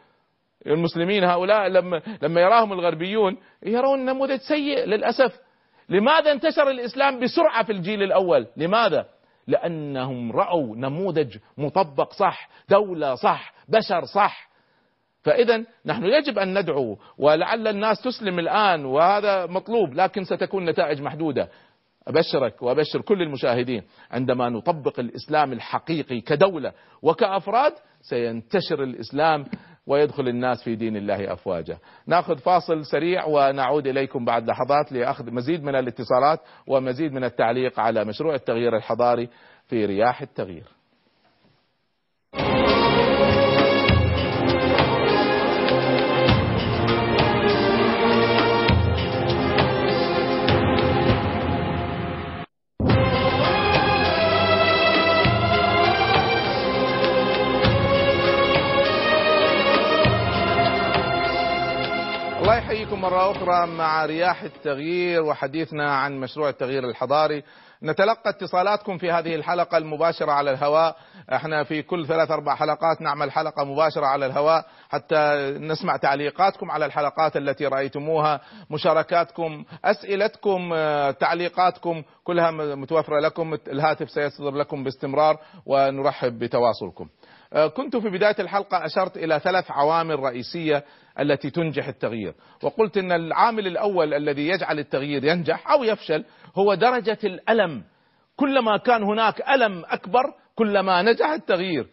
[0.68, 5.40] المسلمين هؤلاء لما لما يراهم الغربيون يرون نموذج سيء للأسف.
[5.90, 9.06] لماذا انتشر الإسلام بسرعة في الجيل الأول؟ لماذا؟
[9.48, 14.49] لأنهم رأوا نموذج مطبق صح دولة صح بشر صح.
[15.22, 21.50] فإذا نحن يجب أن ندعو ولعل الناس تسلم الآن وهذا مطلوب لكن ستكون نتائج محدودة.
[22.08, 29.46] أبشرك وأبشر كل المشاهدين عندما نطبق الإسلام الحقيقي كدولة وكأفراد سينتشر الإسلام
[29.88, 31.78] ويدخل الناس في دين الله أفواجا.
[32.08, 38.06] ناخذ فاصل سريع ونعود إليكم بعد لحظات لأخذ مزيد من الاتصالات ومزيد من التعليق على
[38.06, 39.30] مشروع التغيير الحضاري
[39.68, 40.79] في رياح التغيير.
[63.00, 67.44] مرة أخرى مع رياح التغيير وحديثنا عن مشروع التغيير الحضاري.
[67.84, 70.96] نتلقى اتصالاتكم في هذه الحلقة المباشرة على الهواء.
[71.34, 74.66] إحنا في كل ثلاث أربع حلقات نعمل حلقة مباشرة على الهواء.
[74.90, 80.74] حتى نسمع تعليقاتكم على الحلقات التي رأيتموها مشاركاتكم أسئلتكم
[81.20, 83.58] تعليقاتكم كلها متوفرة لكم.
[83.68, 87.08] الهاتف سيصدر لكم باستمرار ونرحب بتواصلكم.
[87.76, 90.84] كنت في بداية الحلقة أشرت إلى ثلاث عوامل رئيسية
[91.20, 92.34] التي تنجح التغيير.
[92.64, 97.69] وقلت أن العامل الأول الذي يجعل التغيير ينجح أو يفشل هو درجة الألم
[98.40, 100.24] كلما كان هناك ألم أكبر
[100.56, 101.88] كلما نجح التغيير.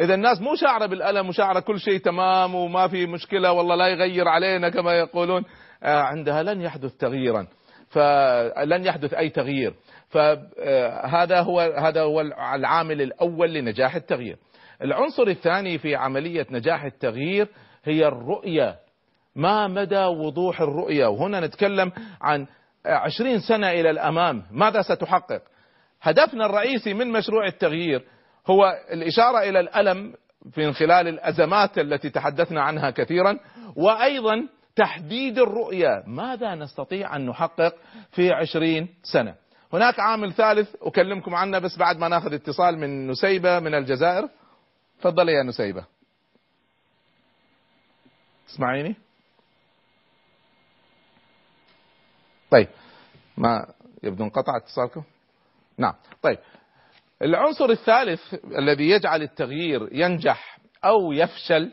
[0.00, 4.28] إذا الناس مو شاعرة بالألم وشاعرة كل شيء تمام وما في مشكلة والله لا يغير
[4.28, 5.44] علينا كما يقولون.
[5.82, 7.46] آه، عندها لن يحدث تغييرا.
[7.88, 9.74] فلن يحدث أي تغيير.
[10.08, 12.20] فهذا هو هذا هو
[12.54, 14.36] العامل الأول لنجاح التغيير.
[14.82, 17.48] العنصر الثاني في عملية نجاح التغيير
[17.84, 18.76] هي الرؤية.
[19.36, 22.46] ما مدى وضوح الرؤية؟ وهنا نتكلم عن
[22.86, 24.42] عشرين سنة إلى الأمام.
[24.50, 25.42] ماذا ستحقق؟
[26.02, 28.04] هدفنا الرئيسي من مشروع التغيير
[28.46, 30.14] هو الإشارة إلى الألم
[30.56, 33.38] من خلال الأزمات التي تحدثنا عنها كثيرا
[33.76, 36.02] وأيضا تحديد الرؤية.
[36.06, 37.74] ماذا نستطيع أن نحقق
[38.10, 39.34] في عشرين سنة؟
[39.72, 44.28] هناك عامل ثالث أكلمكم عنه بس بعد ما ناخذ اتصال من نسيبة من الجزائر.
[45.00, 45.84] تفضل يا نسيبة.
[48.48, 48.96] اسمعيني.
[52.50, 52.68] طيب
[53.36, 53.66] ما
[54.02, 55.02] يبدو انقطع اتصالكم؟
[55.78, 55.94] نعم.
[56.22, 56.38] طيب.
[57.22, 61.72] العنصر الثالث الذي يجعل التغيير ينجح أو يفشل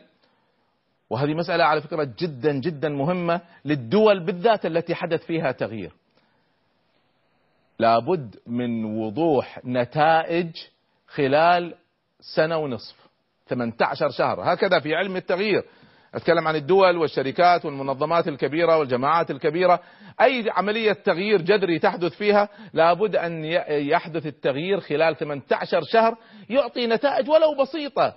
[1.10, 5.92] وهذه مسألة على فكرة جدا جدا مهمة للدول بالذات التي حدث فيها تغيير.
[7.78, 10.50] لابد من وضوح نتائج
[11.06, 11.74] خلال
[12.20, 12.96] سنة ونصف
[13.48, 14.54] 18 شهر.
[14.54, 15.64] هكذا في علم التغيير.
[16.14, 19.80] أتكلم عن الدول والشركات والمنظمات الكبيرة والجماعات الكبيرة.
[20.20, 26.16] أي عملية تغيير جذري تحدث فيها؟ لابد أن يحدث التغيير خلال 18 شهر
[26.50, 28.14] يعطي نتائج ولو بسيطة.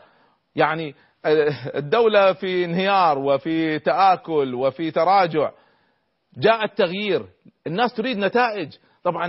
[0.55, 0.95] يعني
[1.75, 5.51] الدولة في انهيار وفي تآكل وفي تراجع.
[6.37, 7.25] جاء التغيير.
[7.67, 8.69] الناس تريد نتائج.
[9.03, 9.25] طبعا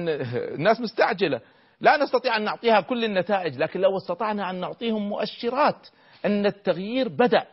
[0.54, 1.40] الناس مستعجلة.
[1.80, 5.88] لا نستطيع أن نعطيها كل النتائج لكن لو استطعنا أن نعطيهم مؤشرات
[6.24, 7.46] أن التغيير بدأ.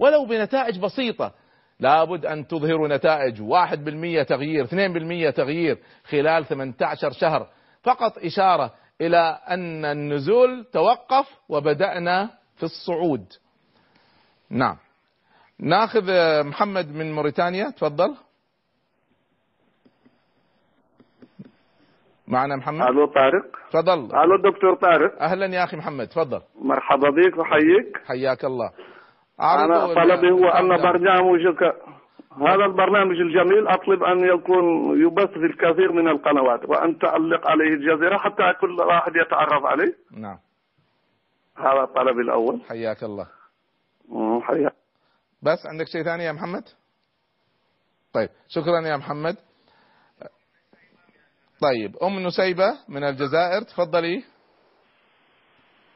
[0.00, 1.32] ولو بنتائج بسيطة.
[1.80, 3.42] لابد أن تظهروا نتائج.
[3.42, 7.46] واحد بالمية تغيير اثنين بالمية تغيير خلال 18 شهر.
[7.82, 13.24] فقط إشارة إلى أن النزول توقف وبدأنا في الصعود.
[14.50, 14.76] نعم.
[15.58, 16.04] ناخذ
[16.44, 18.16] محمد من موريتانيا تفضل.
[22.28, 23.44] معنا محمد؟ ألو طارق.
[23.70, 23.98] تفضل.
[23.98, 25.22] ألو دكتور طارق.
[25.22, 26.42] أهلا يا أخي محمد تفضل.
[26.62, 28.06] مرحبا بك وحييك.
[28.06, 28.70] حياك الله.
[29.40, 31.62] أنا طلبي هو أن برنامجك
[32.38, 34.64] هذا البرنامج الجميل أطلب أن يكون
[35.00, 39.94] يبث في الكثير من القنوات وأن تعلق عليه الجزيرة حتى كل واحد يتعرف عليه.
[40.12, 40.38] نعم.
[41.56, 42.60] هذا طلبي الأول.
[42.68, 43.26] حياك الله.
[44.42, 44.72] حياك.
[45.42, 46.64] بس عندك شيء ثاني يا محمد؟
[48.14, 49.36] طيب شكرا يا محمد.
[51.60, 54.24] طيب أم نسيبة من الجزائر تفضلي.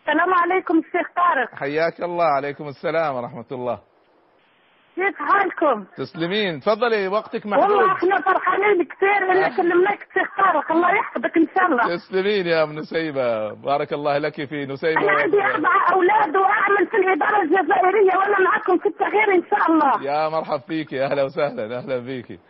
[0.09, 1.55] السلام عليكم الشيخ طارق.
[1.55, 3.79] حياك الله عليكم السلام ورحمة الله.
[4.95, 6.61] كيف حالكم؟ تسلمين.
[6.61, 7.71] تفضلي وقتك محدود.
[7.71, 10.73] والله إحنا فرحانين كثير ان كلمناك الشيخ طارق.
[10.73, 11.97] الله يحفظك إن شاء الله.
[11.97, 13.53] تسلمين يا أم نسيبة.
[13.55, 18.79] بارك الله لك في نسيبة أنا عندي أربع أولاد وأعمل في الادارة الجزائرية وأنا معكم
[18.79, 20.03] في التغيير إن شاء الله.
[20.03, 22.40] يا مرحب فيك أهلا وسهلا أهلا فيك.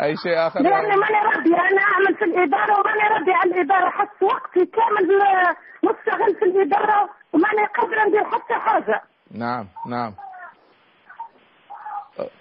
[0.00, 4.24] أي شيء آخر لأني ماني راضي أنا أعمل في الإدارة وماني راضي على الإدارة حتى
[4.24, 5.08] وقتي كامل
[5.82, 9.02] مستغل في الإدارة وماني قادره ندير حتى حاجة.
[9.30, 10.14] نعم نعم.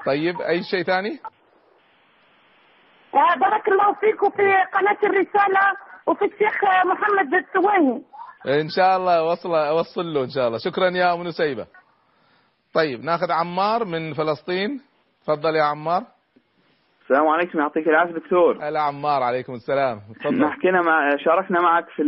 [0.06, 1.20] طيب أي شيء ثاني؟
[3.16, 5.74] آه بارك الله فيك وفي قناة الرسالة
[6.08, 8.04] وفي الشيخ محمد السويني
[8.62, 10.58] إن شاء الله وصل اوصل له إن شاء الله.
[10.58, 11.68] شكرا يا ام نسيبة.
[12.74, 14.82] طيب ناخذ عمار من فلسطين.
[15.24, 16.04] تفضل يا عمار.
[17.04, 22.04] السلام عليكم يعطيك العافية دكتور هلا عمار عليكم السلام تفضل حكينا مع شاركنا معك في.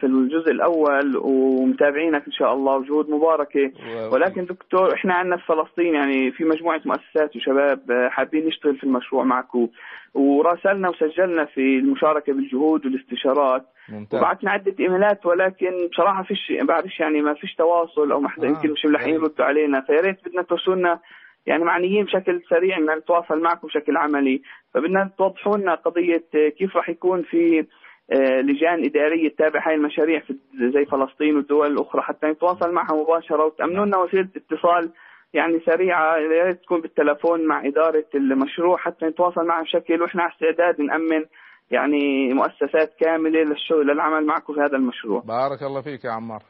[0.00, 3.72] في الجزء الأول ومتابعينك إن شاء الله وجهود مباركة.
[4.12, 9.24] ولكن دكتور إحنا عندنا في فلسطين يعني في مجموعة مؤسسات وشباب حابين نشتغل في المشروع
[9.24, 9.68] معكم
[10.14, 14.20] وراسلنا وسجلنا في المشاركة بالجهود والاستشارات ممتاز.
[14.20, 18.50] وبعثنا عده إيميلات ولكن بصراحة فيش بعرفش يعني ما فيش تواصل أو ما حدا آه.
[18.50, 20.98] يمكن مش ملحقين يردوا علينا فيا ريت بدنا توصلنا
[21.46, 24.42] يعني معنيين بشكل سريع إن نتواصل معكم بشكل عملي.
[24.74, 26.24] فبدنا توضحوا لنا قضية
[26.58, 27.66] كيف راح يكون في
[28.12, 30.36] آه، لجان إدارية تتابع هاي المشاريع في
[30.74, 34.92] زي فلسطين والدول الأخرى حتى نتواصل معها مباشرة وتأمنوا لنا وسيلة اتصال
[35.34, 36.16] يعني سريعة.
[36.16, 41.24] يا ريت تكون بالتلفون مع إدارة المشروع حتى نتواصل معها بشكل وإحنا على استعداد نأمن
[41.70, 45.20] يعني مؤسسات كاملة للشغل للعمل معكم في هذا المشروع.
[45.20, 46.42] بارك الله فيك يا عمار.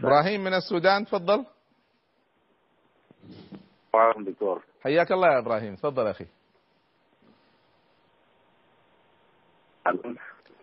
[0.00, 1.55] إبراهيم من السودان تفضل.
[4.00, 4.62] عليكم دكتور.
[4.82, 5.74] حياك الله يا إبراهيم.
[5.74, 6.26] تفضل أخي.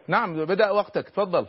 [0.07, 1.09] نعم بدأ وقتك.
[1.09, 1.47] تفضل.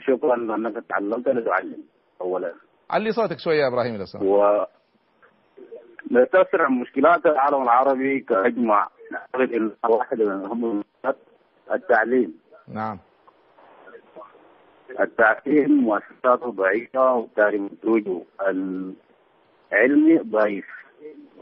[0.00, 1.84] شكرا انك تعلمت أنا تعلم
[2.20, 2.54] اولا.
[2.90, 4.64] علي صوتك شوية يا إبراهيم لو سمحت و
[6.32, 10.84] تأثر مشكلات العالم العربي كأجمع نعتقد إن واحد من أهم
[11.72, 12.38] التعليم.
[12.68, 12.98] نعم.
[15.00, 18.22] التعليم مؤسساته ضعيفة وبالتالي منتوجه
[19.72, 20.66] العلمي ضعيف.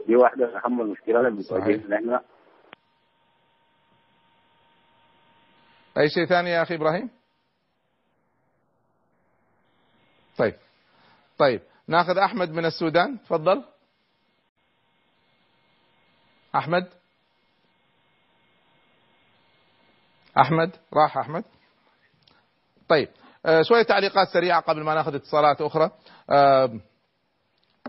[0.07, 2.21] دي واحدة من أهم المشكلات اللي بتواجهنا إحنا.
[5.97, 7.09] أي شيء ثاني يا أخي إبراهيم؟
[10.37, 10.53] طيب.
[11.37, 11.61] طيب.
[11.87, 13.23] ناخذ أحمد من السودان.
[13.23, 13.63] تفضل.
[16.55, 16.89] أحمد.
[20.37, 20.75] أحمد.
[20.93, 21.43] راح أحمد.
[22.89, 23.09] طيب.
[23.45, 25.91] آه شوية تعليقات سريعة قبل ما ناخذ اتصالات أخرى.
[26.29, 26.79] آه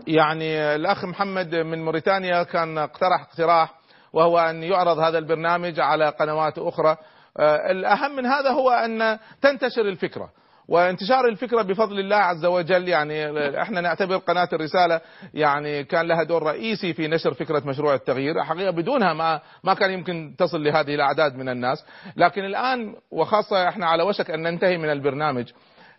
[0.07, 3.73] يعني الأخ محمد من موريتانيا كان اقترح اقتراح
[4.13, 6.97] وهو أن يعرض هذا البرنامج على قنوات أخرى.
[7.39, 10.29] آه الأهم من هذا هو أن تنتشر الفكرة.
[10.67, 15.01] وانتشار الفكرة بفضل الله عز وجل يعني إحنا نعتبر قناة الرسالة
[15.33, 19.91] يعني كان لها دور رئيسي في نشر فكرة مشروع التغيير، حقيقة بدونها ما ما كان
[19.91, 21.85] يمكن تصل لهذه الأعداد من الناس،
[22.17, 25.45] لكن الآن وخاصة إحنا على وشك أن ننتهي من البرنامج.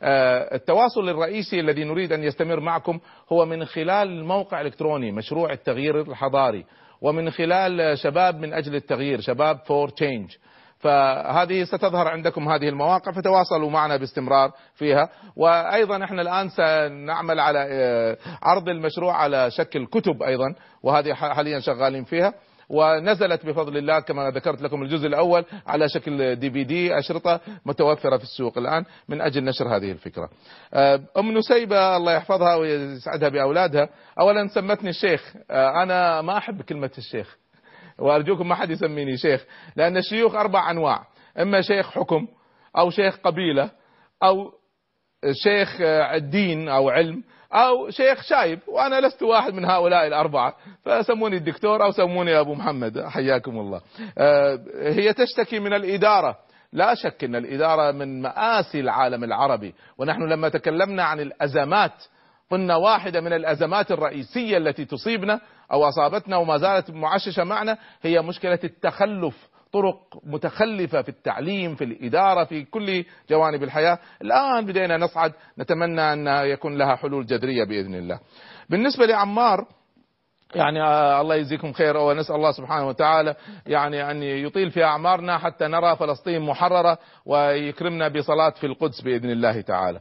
[0.03, 2.99] التواصل الرئيسي الذي نريد أن يستمر معكم
[3.33, 6.65] هو من خلال الموقع الالكتروني مشروع التغيير الحضاري
[7.01, 10.31] ومن خلال شباب من أجل التغيير شباب for change
[10.79, 15.09] فهذه ستظهر عندكم هذه المواقع فتواصلوا معنا باستمرار فيها.
[15.37, 17.59] وأيضا إحنا الآن سنعمل على
[18.43, 22.35] عرض المشروع على شكل كتب أيضا وهذه حاليا شغالين فيها.
[22.69, 28.17] ونزلت بفضل الله كما ذكرت لكم الجزء الأول على شكل دي في دي أشرطة متوفرة
[28.17, 30.31] في السوق الآن من أجل نشر هذه الفكرة.
[31.19, 33.89] أم نسيبة الله يحفظها ويسعدها بأولادها.
[34.21, 35.35] اولا سمتني الشيخ.
[35.51, 37.37] أنا ما أحب كلمة الشيخ.
[37.99, 39.45] وأرجوكم ما حد يسميني شيخ
[39.77, 41.07] لأن الشيوخ أربع أنواع.
[41.41, 42.29] إما شيخ حكم
[42.79, 43.71] أو شيخ قبيلة
[44.23, 44.53] أو
[45.33, 45.77] شيخ
[46.15, 50.55] الدين أو علم أو شيخ شايب وأنا لست واحد من هؤلاء الأربعة.
[50.85, 53.07] فسموني الدكتور أو سموني أبو محمد.
[53.07, 53.81] حياكم الله.
[54.81, 56.37] هي تشتكي من الإدارة.
[56.73, 59.75] لا شك إن الإدارة من مآسي العالم العربي.
[59.99, 62.05] ونحن لما تكلمنا عن الأزمات
[62.51, 65.41] قلنا واحدة من الأزمات الرئيسية التي تصيبنا
[65.73, 72.45] أو أصابتنا وما زالت معششة معنا هي مشكلة التخلف طرق متخلفة في التعليم في الإدارة
[72.45, 73.99] في كل جوانب الحياة.
[74.23, 78.21] الآن بدينا نصعد نتمنى أن يكون لها حلول جذرية بإذن الله.
[78.71, 79.67] بالنسبة لعمار
[80.55, 80.83] يعني
[81.21, 83.35] الله يجزيكم خير ونسأل الله سبحانه وتعالى
[83.67, 89.61] يعني أن يطيل في أعمارنا حتى نرى فلسطين محررة ويكرمنا بصلاة في القدس بإذن الله
[89.61, 90.01] تعالى.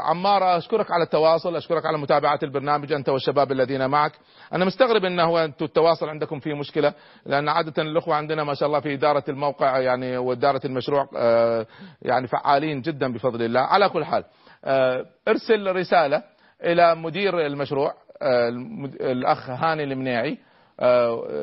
[0.00, 4.12] عمار أشكرك على التواصل أشكرك على متابعة البرنامج أنت والشباب الذين معك.
[4.52, 6.94] أنا مستغرب أنه أنتم التواصل عندكم فيه مشكلة
[7.26, 11.08] لأن عادة الأخوة عندنا ما شاء الله في إدارة الموقع يعني وإدارة المشروع
[12.02, 13.60] يعني فعالين جدا بفضل الله.
[13.60, 14.24] على كل حال
[15.28, 16.22] ارسل رسالة
[16.64, 17.94] إلى مدير المشروع
[19.00, 20.38] الأخ هاني المنيعي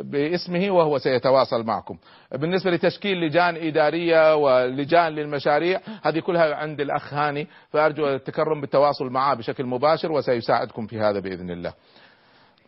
[0.04, 1.98] باسمه وهو سيتواصل معكم.
[2.32, 9.34] بالنسبة لتشكيل لجان إدارية ولجان للمشاريع هذه كلها عند الأخ هاني فأرجو التكرم بالتواصل معه
[9.34, 11.74] بشكل مباشر وسيساعدكم في هذا بإذن الله.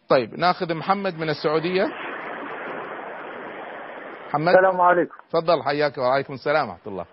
[0.09, 1.87] طيب ناخذ محمد من السعودية.
[4.27, 5.15] محمد؟ السلام عليكم.
[5.29, 7.05] تفضل حياك وعليكم السلام ورحمة الله.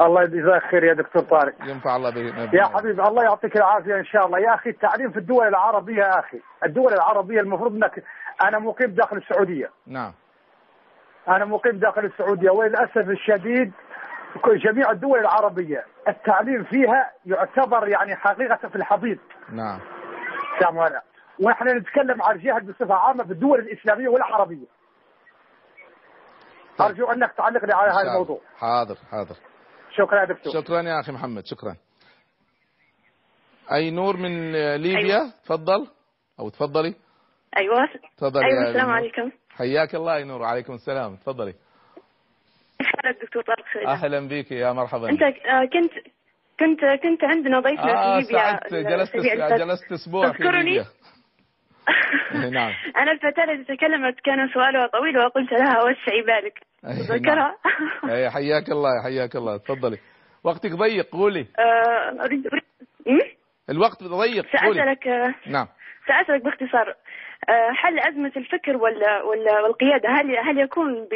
[0.00, 1.54] الله يجزاك خير يا دكتور طارق.
[1.64, 2.20] ينفع الله به
[2.52, 4.38] يا حبيبي الله يعطيك العافية إن شاء الله.
[4.38, 8.04] يا أخي التعليم في الدول العربية يا أخي الدول العربية المفروض إنك
[8.42, 9.70] أنا مقيم داخل السعودية.
[9.86, 10.12] نعم.
[11.28, 13.72] أنا مقيم داخل السعودية وللأسف الشديد
[14.46, 19.18] جميع الدول العربية التعليم فيها يعتبر يعني حقيقة في الحضيض.
[19.52, 19.80] نعم.
[20.60, 21.02] سامعنا
[21.44, 24.66] ونحن نتكلم عن الجهل بصفة عامة في الدول الإسلامية والعربية.
[26.78, 26.88] طيب.
[26.88, 28.40] أرجو أنك تعلق لي على هذا الموضوع.
[28.58, 29.36] حاضر حاضر.
[29.96, 30.52] شكرا يا دكتور.
[30.52, 31.76] شكرا يا أخي محمد شكرا.
[33.72, 35.32] أي نور من ليبيا؟ أيوة.
[35.44, 35.86] تفضل.
[36.40, 36.94] أو تفضلي.
[37.56, 37.88] أيوه.
[38.16, 39.30] تفضلي أيوه السلام عليكم.
[39.50, 41.16] حياك الله يا نور وعليكم السلام.
[41.16, 41.54] تفضلي.
[43.22, 45.08] دكتور طارق أهلا بك يا مرحبا.
[45.10, 45.20] أنت
[45.72, 45.92] كنت
[46.60, 48.26] كنت كنت عندنا ضيفنا آه في
[48.72, 50.84] ليبيا جلست جلست أسبوع في ليبيا.
[52.56, 52.72] نعم.
[52.96, 57.56] أنا الفتاة التي تكلمت كان سؤالها طويل وقلت لها وسعي بالك ذكرها
[58.10, 59.56] أي حياك الله حياك الله.
[59.56, 59.98] تفضلي.
[60.44, 61.46] وقتك ضيق قولي.
[61.58, 62.46] آه اريد
[63.70, 64.80] الوقت ضيق قولي.
[64.80, 65.06] سأسألك
[65.46, 65.66] نعم.
[66.08, 66.94] سأسألك باختصار.
[67.74, 71.08] حل أزمة الفكر ولا ولا والقيادة هل هل يكون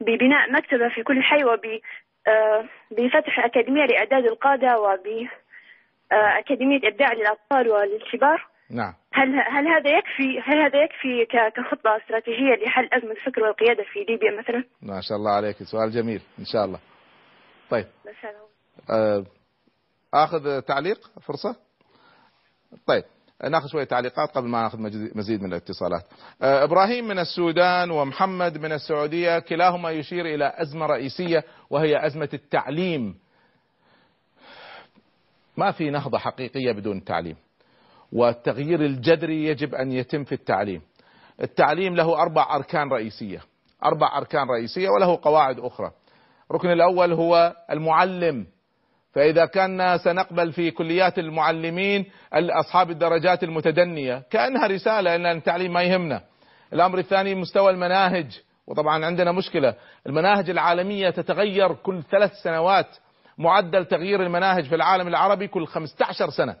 [0.00, 1.80] ببناء مكتبة في كل حي وب
[2.90, 5.28] بفتح أكاديمية لإعداد القادة وب
[6.12, 12.88] أكاديمية إبداع للأطفال وللكبار؟ نعم هل هل هذا يكفي هل هذا يكفي كخطة استراتيجية لحل
[12.92, 16.78] أزمة الفكر والقيادة في ليبيا مثلا؟ ما شاء الله عليك سؤال جميل إن شاء الله.
[17.70, 17.86] طيب.
[20.14, 21.56] آخذ تعليق فرصة؟
[22.86, 23.04] طيب
[23.50, 24.78] ناخذ شوية تعليقات قبل ما ناخذ
[25.14, 26.04] مزيد من الاتصالات.
[26.40, 33.14] إبراهيم من السودان ومحمد من السعودية كلاهما يشير إلى أزمة رئيسية وهي أزمة التعليم.
[35.56, 37.36] ما في نهضة حقيقية بدون تعليم
[38.12, 40.82] والتغيير الجذري يجب أن يتم في التعليم.
[41.42, 43.40] التعليم له أربع أركان رئيسية
[43.84, 45.90] أربع أركان رئيسية وله قواعد أخرى.
[46.50, 48.46] الركن الأول هو المعلم
[49.12, 56.22] فإذا كنا سنقبل في كليات المعلمين أصحاب الدرجات المتدنية كأنها رسالة أن التعليم ما يهمنا.
[56.72, 59.74] الأمر الثاني مستوى المناهج وطبعا عندنا مشكلة.
[60.06, 62.96] المناهج العالمية تتغير كل ثلاث سنوات
[63.38, 66.56] معدل تغيير المناهج في العالم العربي كل 15 سنة.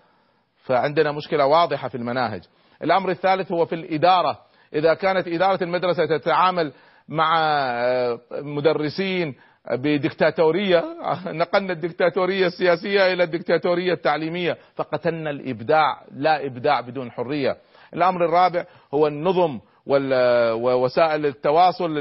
[0.66, 2.42] فعندنا مشكلة واضحة في المناهج.
[2.82, 4.38] الأمر الثالث هو في الإدارة.
[4.74, 6.72] إذا كانت إدارة المدرسة تتعامل
[7.08, 7.36] مع
[8.32, 9.34] مدرسين
[9.70, 10.84] بديكتاتورية
[11.26, 17.56] نقلنا الديكتاتورية السياسية إلى الديكتاتورية التعليمية فقتلنا الإبداع لا إبداع بدون حرية.
[17.94, 18.64] الأمر الرابع
[18.94, 21.98] هو النظم ووسائل التواصل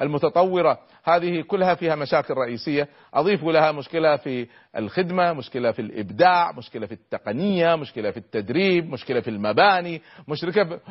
[0.00, 0.78] المتطورة.
[1.04, 2.88] هذه كلها فيها مشاكل رئيسية.
[3.14, 9.20] أضيف لها مشكلة في الخدمة مشكلة في الإبداع مشكلة في التقنية مشكلة في التدريب مشكلة
[9.20, 10.02] في المباني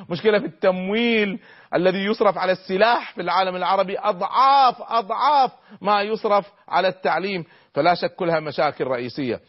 [0.10, 1.40] مشكلة في التمويل
[1.76, 4.00] الذي يصرف على السلاح في العالم العربي.
[4.00, 5.52] أضعاف أضعاف
[5.82, 7.46] ما يصرف على التعليم.
[7.74, 9.40] فلا شك كلها مشاكل رئيسية.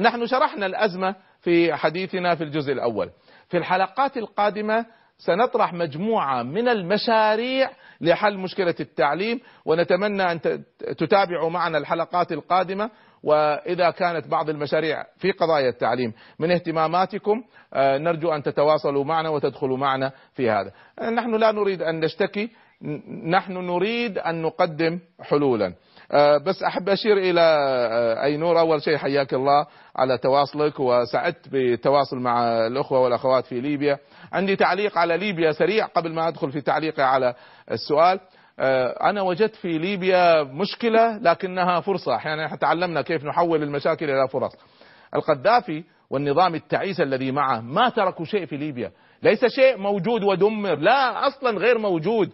[0.00, 3.10] نحن شرحنا الأزمة في حديثنا في الجزء الأول.
[3.48, 4.86] في الحلقات القادمة
[5.26, 7.70] سنطرح مجموعة من المشاريع
[8.00, 10.40] لحل مشكلة التعليم ونتمنى أن
[10.98, 12.90] تتابعوا معنا الحلقات القادمة.
[13.22, 17.44] وإذا كانت بعض المشاريع في قضايا التعليم من اهتماماتكم
[17.76, 20.72] نرجو أن تتواصلوا معنا وتدخلوا معنا في هذا.
[21.10, 22.50] نحن لا نريد أن نشتكي
[23.26, 25.74] نحن نريد أن نقدم حلولا.
[26.14, 27.40] بس أحب أشير إلى
[28.24, 33.98] أي نور أول شيء حياك الله على تواصلك وسعدت بالتواصل مع الأخوة والأخوات في ليبيا.
[34.32, 37.34] عندي تعليق على ليبيا سريع قبل ما أدخل في تعليقي على
[37.70, 38.20] السؤال.
[39.02, 42.14] أنا وجدت في ليبيا مشكلة لكنها فرصة.
[42.14, 44.52] أحيانا تعلمنا كيف نحول المشاكل إلى فرص.
[45.14, 48.92] القذافي والنظام التعيس الذي معه ما تركوا شيء في ليبيا.
[49.22, 52.32] ليس شيء موجود ودمر لا أصلا غير موجود.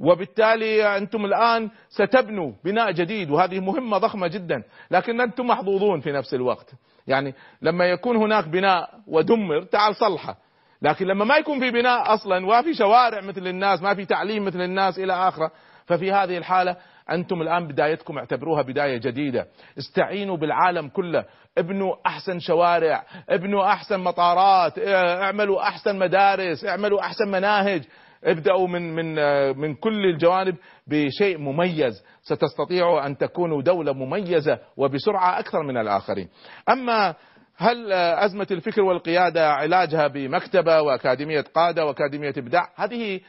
[0.00, 6.34] وبالتالي أنتم الآن ستبنوا بناء جديد وهذه مهمة ضخمة جدا لكن أنتم محظوظون في نفس
[6.34, 6.70] الوقت.
[7.06, 10.36] يعني لما يكون هناك بناء ودمر تعال صلحة.
[10.82, 14.44] لكن لما ما يكون في بناء أصلا وما في شوارع مثل الناس ما في تعليم
[14.44, 15.50] مثل الناس إلى آخره
[15.86, 16.76] ففي هذه الحالة
[17.10, 19.46] أنتم الآن بدايتكم اعتبروها بداية جديدة.
[19.78, 21.24] استعينوا بالعالم كله.
[21.58, 27.84] ابنوا أحسن شوارع ابنوا أحسن مطارات اعملوا أحسن مدارس اعملوا أحسن مناهج.
[28.24, 29.14] ابدأوا من من
[29.58, 30.56] من كل الجوانب
[30.86, 32.04] بشيء مميز.
[32.22, 36.28] ستستطيعوا أن تكونوا دولة مميزة وبسرعة أكثر من الآخرين.
[36.68, 37.14] أما
[37.56, 43.20] هل أزمة الفكر والقيادة علاجها بمكتبة وأكاديمية قادة وأكاديمية إبداع؟ هذه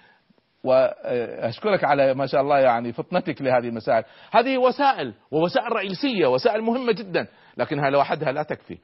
[0.64, 4.04] وأشكرك على ما شاء الله يعني فطنتك لهذه المسائل.
[4.32, 7.28] هذه وسائل ووسائل رئيسية وسائل مهمة جدا
[7.58, 8.78] لكنها لوحدها لا تكفي.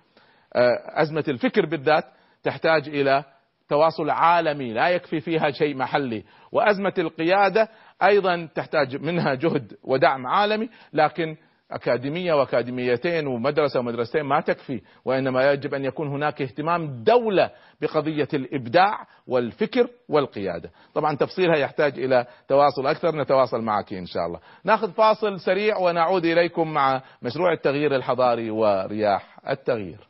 [0.95, 2.03] أزمة الفكر بالذات
[2.43, 3.23] تحتاج إلى
[3.69, 6.23] تواصل عالمي لا يكفي فيها شيء محلي.
[6.51, 7.69] وأزمة القيادة
[8.03, 11.35] أيضا تحتاج منها جهد ودعم عالمي لكن
[11.71, 17.51] أكاديمية وأكاديميتين ومدرسة ومدرستين ما تكفي وإنما يجب أن يكون هناك اهتمام دولة
[17.81, 20.71] بقضية الإبداع والفكر والقيادة.
[20.93, 24.39] طبعا تفصيلها يحتاج إلى تواصل أكثر نتواصل معك إن شاء الله.
[24.63, 30.06] نأخذ فاصل سريع ونعود إليكم مع مشروع التغيير الحضاري ورياح التغيير.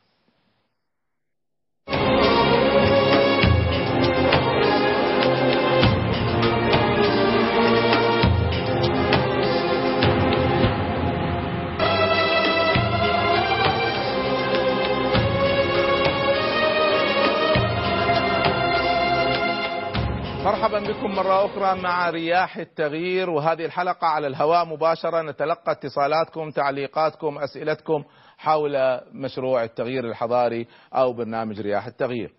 [20.68, 25.22] مرحبا بكم مرة أخرى مع رياح التغيير وهذه الحلقة على الهواء مباشرة.
[25.22, 28.04] نتلقى اتصالاتكم تعليقاتكم أسئلتكم
[28.38, 32.32] حول مشروع التغيير الحضاري أو برنامج رياح التغيير.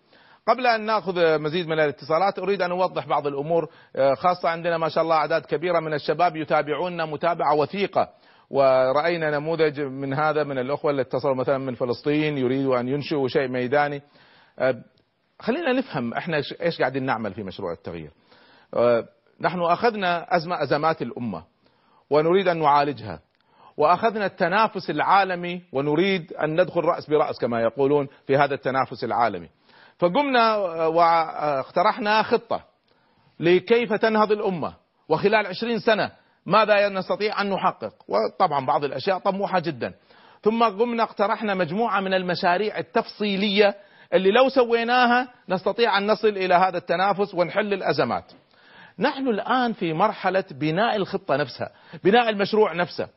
[0.48, 3.68] قبل أن نأخذ مزيد من الاتصالات أريد أن أوضح بعض الأمور.
[4.16, 8.08] خاصة عندنا ما شاء الله أعداد كبيرة من الشباب يتابعوننا متابعة وثيقة
[8.50, 13.48] ورأينا نموذج من هذا من الأخوة اللي اتصلوا مثلا من فلسطين يريدوا أن ينشئوا شيء
[13.48, 14.02] ميداني.
[15.40, 18.10] خلينا نفهم إحنا إيش قاعدين نعمل في مشروع التغيير.
[19.40, 21.44] نحن أخذنا ازمه أزمات الأمة
[22.10, 23.20] ونريد أن نعالجها.
[23.76, 29.48] وأخذنا التنافس العالمي ونريد أن ندخل رأس برأس كما يقولون في هذا التنافس العالمي.
[29.98, 30.56] فقمنا
[30.86, 32.64] واقترحنا خطة
[33.40, 34.74] لكيف تنهض الأمة.
[35.08, 36.10] وخلال عشرين سنة
[36.46, 39.94] ماذا نستطيع أن نحقق؟ وطبعا بعض الأشياء طموحة جدا.
[40.42, 43.74] ثم قمنا اقترحنا مجموعة من المشاريع التفصيلية
[44.14, 48.32] اللي لو سويناها نستطيع أن نصل إلى هذا التنافس ونحل الأزمات.
[49.00, 51.70] نحن الآن في مرحلة بناء الخطة نفسها،
[52.04, 53.08] بناء المشروع نفسه.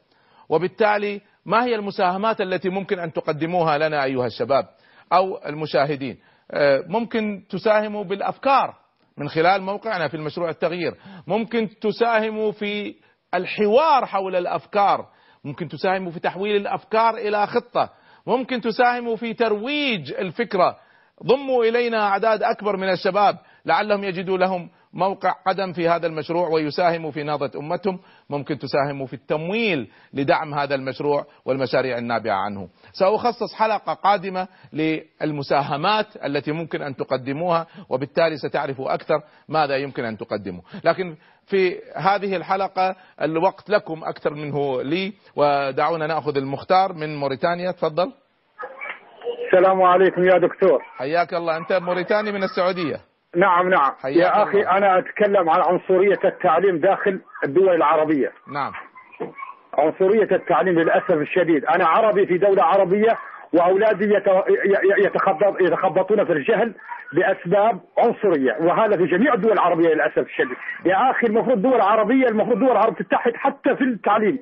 [0.49, 4.65] وبالتالي ما هي المساهمات التي ممكن أن تقدموها لنا أيها الشباب
[5.13, 6.17] أو المشاهدين؟
[6.51, 8.75] آه، ممكن تساهموا بالأفكار
[9.17, 10.95] من خلال موقعنا في المشروع التغيير.
[11.27, 12.95] ممكن تساهموا في
[13.33, 15.07] الحوار حول الأفكار.
[15.43, 17.89] ممكن تساهموا في تحويل الأفكار إلى خطة.
[18.27, 20.77] ممكن تساهموا في ترويج الفكرة.
[21.23, 27.11] ضموا إلينا أعداد أكبر من الشباب لعلهم يجدوا لهم موقع قدم في هذا المشروع ويساهموا
[27.11, 32.69] في نهضة أمتهم ممكن تساهموا في التمويل لدعم هذا المشروع والمشاريع النابعة عنه.
[32.91, 40.61] سأخصص حلقة قادمة للمساهمات التي ممكن أن تقدموها وبالتالي ستعرفوا أكثر ماذا يمكن أن تقدموا.
[40.83, 41.15] لكن
[41.45, 47.71] في هذه الحلقة الوقت لكم أكثر منه لي ودعونا نأخذ المختار من موريتانيا.
[47.71, 48.11] تفضل.
[49.45, 50.83] السلام عليكم يا دكتور.
[50.97, 51.57] حياك الله.
[51.57, 53.12] أنت موريتاني من السعودية.
[53.35, 53.91] نعم نعم.
[54.05, 54.77] يا أخي الله.
[54.77, 58.31] أنا أتكلم عن عنصرية التعليم داخل الدول العربية.
[58.53, 58.71] نعم.
[59.73, 61.65] عنصرية التعليم للأسف الشديد.
[61.65, 63.17] أنا عربي في دولة عربية
[63.53, 64.19] وأولادي
[64.97, 66.73] يتخبط يتخبطون في الجهل
[67.13, 70.57] بأسباب عنصرية وهذا في جميع الدول العربية للأسف الشديد.
[70.85, 74.39] يا أخي المفروض الدول العربية المفروض الدول العربية تتحد حتى في التعليم.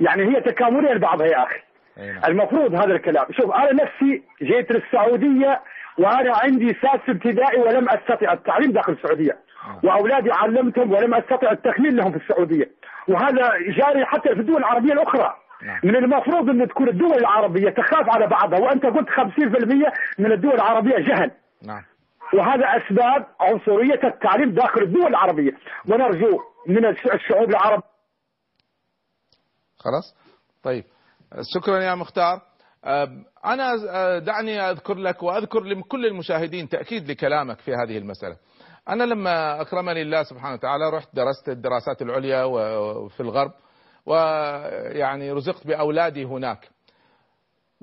[0.00, 1.60] يعني هي تكاملية لبعضها يا أخي.
[1.96, 2.22] نعم.
[2.28, 3.26] المفروض هذا الكلام.
[3.30, 5.60] شوف أنا نفسي جيت للسعودية
[5.98, 9.32] وأنا عندي سادس ابتدائي ولم أستطع التعليم داخل السعودية.
[9.32, 9.80] آه.
[9.84, 12.70] وأولادي علمتهم ولم أستطع التكميل لهم في السعودية.
[13.08, 15.34] وهذا جاري حتى في الدول العربية الأخرى.
[15.62, 15.80] نعم.
[15.84, 18.58] من المفروض إن تكون الدول العربية تخاف على بعضها.
[18.58, 21.30] وأنت قلت 50% من الدول العربية جهل.
[21.62, 21.82] نعم.
[22.34, 25.52] وهذا أسباب عنصرية التعليم داخل الدول العربية.
[25.88, 27.82] ونرجو من الشعوب العرب
[29.78, 30.16] خلاص؟
[30.62, 30.84] طيب.
[31.54, 32.49] شكرا يا مختار.
[33.44, 33.76] أنا
[34.18, 38.36] دعني أذكر لك وأذكر لكل المشاهدين تأكيد لكلامك في هذه المسألة.
[38.88, 42.44] أنا لما أكرمني الله سبحانه وتعالى رحت درست الدراسات العليا
[43.08, 43.52] في الغرب
[44.06, 46.68] ويعني رزقت بأولادي هناك.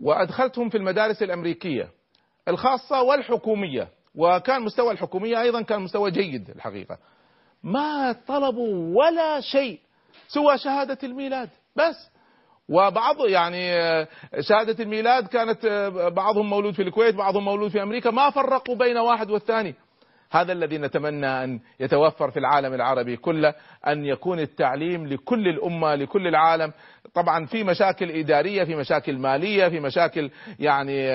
[0.04, 1.90] وأدخلتهم في المدارس الأمريكية
[2.48, 6.98] الخاصة والحكومية وكان مستوى الحكومية أيضا كان مستوى جيد الحقيقة.
[7.64, 9.80] ما طلبوا ولا شيء
[10.28, 12.17] سوى شهادة الميلاد بس.
[12.70, 13.72] وبعض يعني
[14.40, 15.66] شهادة الميلاد كانت
[16.16, 19.76] بعضهم مولود في الكويت بعضهم مولود في أمريكا ما فرقوا بين واحد والثاني.
[20.32, 23.54] هذا الذي نتمنى أن يتوفر في العالم العربي كله
[23.88, 26.74] أن يكون التعليم لكل الأمة لكل العالم.
[27.14, 31.08] طبعا في مشاكل إدارية في مشاكل مالية في مشاكل يعني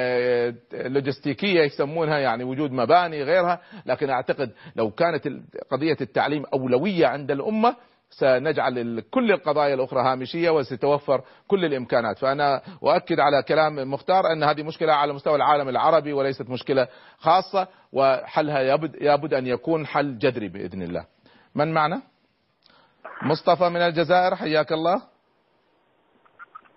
[0.72, 3.60] لوجستيكية يسمونها يعني وجود مباني غيرها.
[3.86, 5.28] لكن أعتقد لو كانت
[5.70, 7.76] قضية التعليم أولوية عند الأمة
[8.12, 12.18] سنجعل كل القضايا الأخرى هامشية وستتوفر كل الإمكانات.
[12.18, 16.88] فأنا أؤكد على كلام مختار أن هذه مشكلة على مستوى العالم العربي وليست مشكلة
[17.18, 18.60] خاصة وحلها
[19.00, 21.06] يبد أن يكون حل جذري بإذن الله.
[21.54, 22.02] من معنا؟
[23.22, 25.02] مصطفى من الجزائر حياك الله.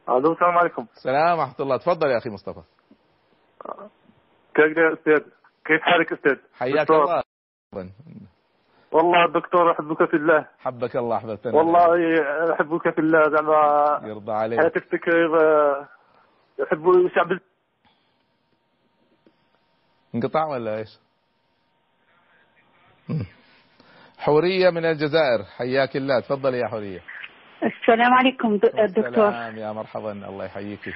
[0.09, 0.85] ألو السلام عليكم.
[0.95, 1.77] السلام ورحمة الله.
[1.77, 2.61] تفضل يا أخي مصطفى.
[5.65, 7.23] كيف حالك أستاذ؟ حياك الله.
[8.95, 10.47] والله دكتور أحبك في الله.
[10.59, 11.55] حبك الله أحببتنا.
[11.55, 11.85] والله
[12.53, 14.59] أحبك في الله زعما يرضى عليك.
[14.59, 15.07] حياتك
[16.59, 17.39] يحب الشعب
[20.15, 20.99] انقطع ولا إيش؟
[24.17, 25.43] حورية من الجزائر.
[25.57, 26.19] حياك الله.
[26.19, 27.01] تفضلي يا حورية.
[27.63, 28.83] السلام عليكم دكتور.
[28.83, 29.57] السلام.
[29.57, 30.11] يا مرحبا.
[30.11, 30.93] الله يحييك.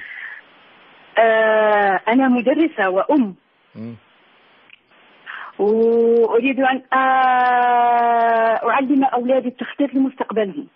[1.18, 3.34] آه أنا مدرسة وأم.
[3.74, 3.94] م.
[5.60, 10.66] وأريد أن آه، أعلم أولادي التخطيط لمستقبلهم.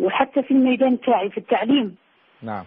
[0.00, 1.96] وحتى في الميدان تاعي في التعليم.
[2.42, 2.64] نعم.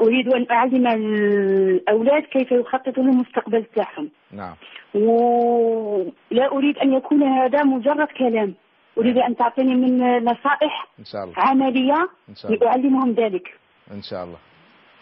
[0.00, 4.54] أريد أن أعلم الأولاد كيف يخططوا للمستقبل تاعهم نعم.
[4.94, 8.54] ولا أريد أن يكون هذا مجرد كلام.
[8.98, 11.34] أريد أن تعطيني من نصائح إن شاء الله.
[11.36, 12.66] عملية إن شاء الله.
[12.66, 13.58] لأعلمهم ذلك.
[13.92, 14.38] إن شاء الله.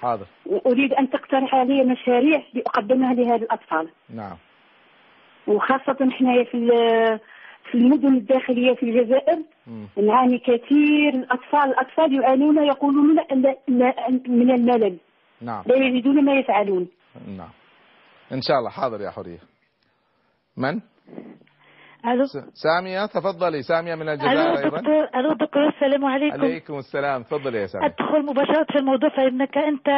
[0.00, 0.26] حاضر.
[0.46, 3.88] وأريد أن تقترح علي مشاريع لأقدمها لهذه الأطفال.
[4.10, 4.36] نعم.
[5.46, 6.68] وخاصة حنايا في
[7.70, 9.38] في المدن الداخلية في الجزائر
[9.96, 11.14] نعاني كثير.
[11.14, 13.16] الأطفال الأطفال يعانون يقولون
[14.28, 14.98] من الملل.
[15.40, 15.64] نعم.
[15.66, 16.88] لا يجدون ما يفعلون.
[17.26, 17.50] نعم.
[18.32, 19.38] إن شاء الله حاضر يا حورية.
[20.56, 20.80] من؟
[22.06, 22.24] ألو.
[22.54, 23.62] سامية تفضلي.
[23.62, 26.40] سامية من الجزائر ألو دكتور ألو دكتور السلام عليكم.
[26.40, 27.22] عليكم السلام.
[27.22, 27.86] تفضلي يا سامية.
[27.86, 29.88] أدخل مباشرة في الموضوع فإنك أنت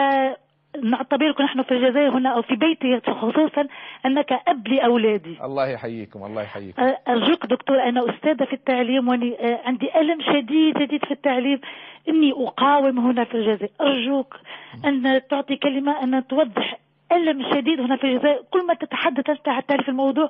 [0.82, 3.66] نعتبرك نحن في الجزائر هنا أو في بيتي خصوصا
[4.06, 5.36] أنك أب لأولادي.
[5.44, 6.82] الله يحييكم الله يحييكم.
[7.08, 11.60] أرجوك دكتور أنا أستاذة في التعليم وأني عندي ألم شديد شديد في التعليم
[12.08, 13.72] إني أقاوم هنا في الجزائر.
[13.80, 14.36] أرجوك
[14.84, 16.78] أن تعطي كلمة أن توضح
[17.12, 18.42] ألم شديد هنا في الجزائر.
[18.50, 20.28] كل ما تتحدث أنت حتى في الموضوع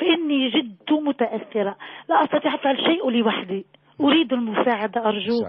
[0.00, 1.76] فإني جد متأثرة.
[2.08, 3.66] لا أستطيع أفعل شيء لوحدي.
[4.00, 5.46] أريد المساعدة أرجوك.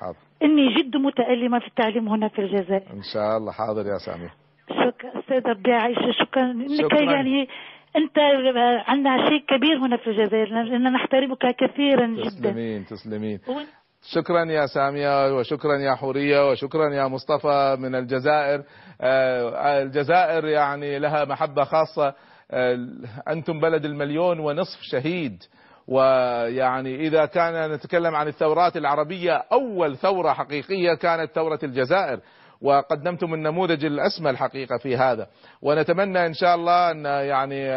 [0.00, 0.16] حاضر.
[0.42, 2.92] إني جد متألمة في التعليم هنا في الجزائر.
[2.92, 3.52] إن شاء الله.
[3.52, 4.28] حاضر يا سامي.
[4.68, 6.42] شكرا أستاذ ربيع عائشة شكرا.
[6.42, 7.48] إنك يعني
[7.96, 8.18] أنت
[8.86, 10.48] عندنا شيء كبير هنا في الجزائر.
[10.48, 12.28] لأننا نحترمك كثيرا جدا.
[12.28, 13.40] تسلمين تسلمين.
[14.14, 18.62] شكرا يا سامية وشكرا يا حورية وشكرا يا مصطفى من الجزائر.
[19.82, 22.14] الجزائر يعني لها محبة خاصة.
[23.28, 25.42] أنتم بلد المليون ونصف شهيد.
[25.88, 32.20] ويعني إذا كان نتكلم عن الثورات العربية أول ثورة حقيقية كانت ثورة الجزائر
[32.60, 35.26] وقدمتم النموذج الأسمى الحقيقة في هذا.
[35.62, 37.70] ونتمنى إن شاء الله أن يعني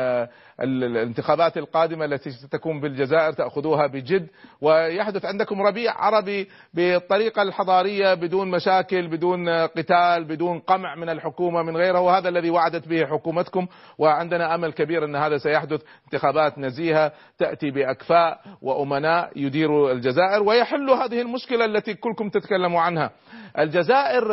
[0.61, 4.27] الانتخابات القادمة التي ستكون بالجزائر تأخذوها بجد.
[4.61, 11.77] ويحدث عندكم ربيع عربي بالطريقة الحضارية بدون مشاكل بدون قتال بدون قمع من الحكومة من
[11.77, 13.67] غيره وهذا الذي وعدت به حكومتكم.
[13.97, 15.81] وعندنا أمل كبير أن هذا سيحدث.
[16.05, 20.43] انتخابات نزيهة تأتي بأكفاء وأمناء يديروا الجزائر.
[20.43, 23.11] ويحلوا هذه المشكلة التي كلكم تتكلموا عنها.
[23.59, 24.23] الجزائر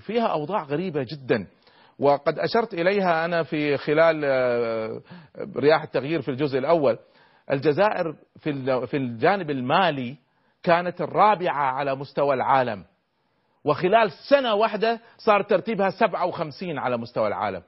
[0.00, 1.46] فيها أوضاع غريبة جدا.
[1.98, 4.24] وقد أشرت إليها أنا في خلال
[5.56, 6.98] رياح التغيير في الجزء الأول.
[7.50, 8.14] الجزائر
[8.86, 10.16] في الجانب المالي
[10.62, 12.84] كانت الرابعة على مستوى العالم
[13.64, 17.62] وخلال سنة واحدة صار ترتيبها 57 على مستوى العالم.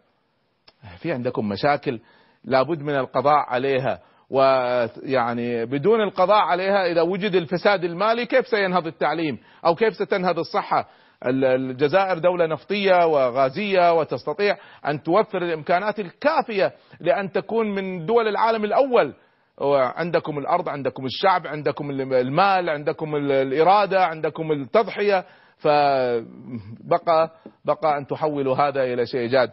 [0.98, 2.00] في عندكم مشاكل
[2.44, 4.00] لابد من القضاء عليها
[4.30, 10.88] ويعني بدون القضاء عليها إذا وجد الفساد المالي كيف سينهض التعليم؟ أو كيف ستنهض الصحة؟
[11.26, 14.56] الجزائر دولة نفطية وغازية وتستطيع
[14.86, 19.14] أن توفر الإمكانات الكافية لأن تكون من دول العالم الأول.
[19.96, 25.24] عندكم الأرض عندكم الشعب عندكم المال عندكم الإرادة عندكم التضحية.
[25.64, 27.30] فبقى
[27.64, 29.50] بقى أن تحولوا هذا إلى شيء جاد.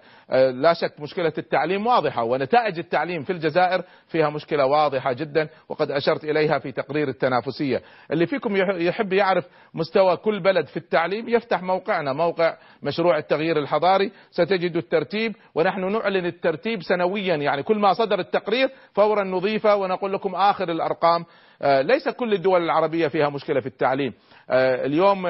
[0.54, 6.24] لا شك مشكلة التعليم واضحة ونتائج التعليم في الجزائر فيها مشكلة واضحة جدا وقد أشرت
[6.24, 7.82] إليها في تقرير التنافسية.
[8.12, 14.12] اللي فيكم يحب يعرف مستوى كل بلد في التعليم يفتح موقعنا موقع مشروع التغيير الحضاري.
[14.32, 20.36] ستجد الترتيب ونحن نعلن الترتيب سنويا يعني كل ما صدر التقرير فورا نضيفه ونقول لكم
[20.36, 21.26] آخر الأرقام.
[21.64, 24.14] ليس كل الدول العربية فيها مشكلة في التعليم.
[24.52, 25.28] اليوم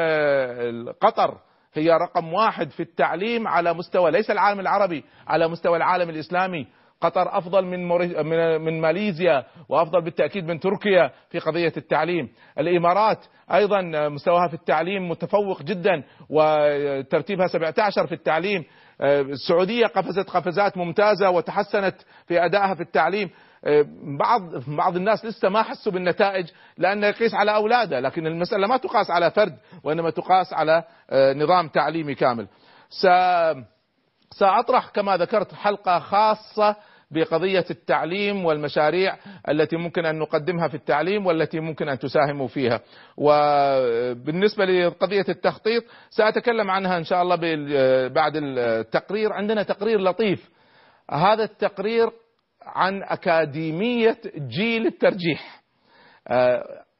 [1.01, 1.37] قطر
[1.73, 6.67] هي رقم واحد في التعليم على مستوى ليس العالم العربي على مستوى العالم الإسلامي.
[7.01, 7.87] قطر أفضل من
[8.25, 12.29] من من ماليزيا وأفضل بالتأكيد من تركيا في قضية التعليم.
[12.59, 18.63] الإمارات أيضا مستواها في التعليم متفوق جدا وترتيبها 17 في التعليم.
[19.01, 21.95] السعودية قفزت قفزات ممتازة وتحسنت
[22.27, 23.29] في أدائها في التعليم.
[24.19, 26.45] بعض بعض الناس لسه ما حسوا بالنتائج
[26.77, 30.83] لأنه يقيس على أولاده لكن المسألة ما تقاس على فرد وإنما تقاس على
[31.13, 32.47] نظام تعليمي كامل.
[34.31, 36.75] سأطرح كما ذكرت حلقة خاصة
[37.11, 39.17] بقضية التعليم والمشاريع
[39.49, 42.79] التي ممكن أن نقدمها في التعليم والتي ممكن أن تساهموا فيها.
[43.17, 47.35] وبالنسبه لقضية التخطيط سأتكلم عنها إن شاء الله
[48.07, 49.33] بعد التقرير.
[49.33, 50.49] عندنا تقرير لطيف.
[51.11, 52.09] هذا التقرير
[52.65, 55.61] عن أكاديمية جيل الترجيح.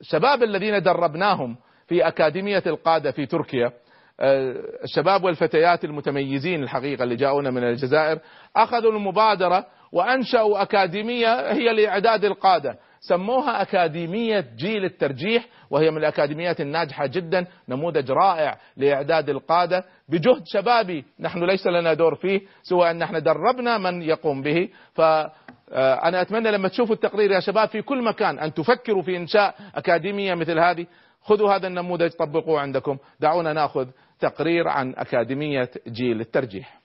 [0.02, 1.58] الشباب الذين دربناهم
[1.88, 3.72] في أكاديمية القادة في تركيا
[4.84, 8.20] الشباب والفتيات المتميزين الحقيقة اللي جاءونا من الجزائر
[8.56, 12.78] أخذوا المبادرة وأنشأوا أكاديمية هي لإعداد القادة.
[13.00, 19.84] سموها أكاديمية جيل الترجيح وهي من الأكاديميات الناجحة جدا نموذج رائع لإعداد القادة.
[20.10, 24.70] بجهد شبابي نحن ليس لنا دور فيه سوى أن نحن دربنا من يقوم به.
[25.72, 30.34] فأنا أتمنى لما تشوفوا التقرير يا شباب في كل مكان أن تفكروا في إنشاء أكاديمية
[30.34, 30.86] مثل هذه.
[31.22, 32.98] خذوا هذا النموذج طبقوه عندكم.
[33.20, 33.88] دعونا نأخذ
[34.20, 36.82] تقرير عن أكاديمية جيل الترجيح.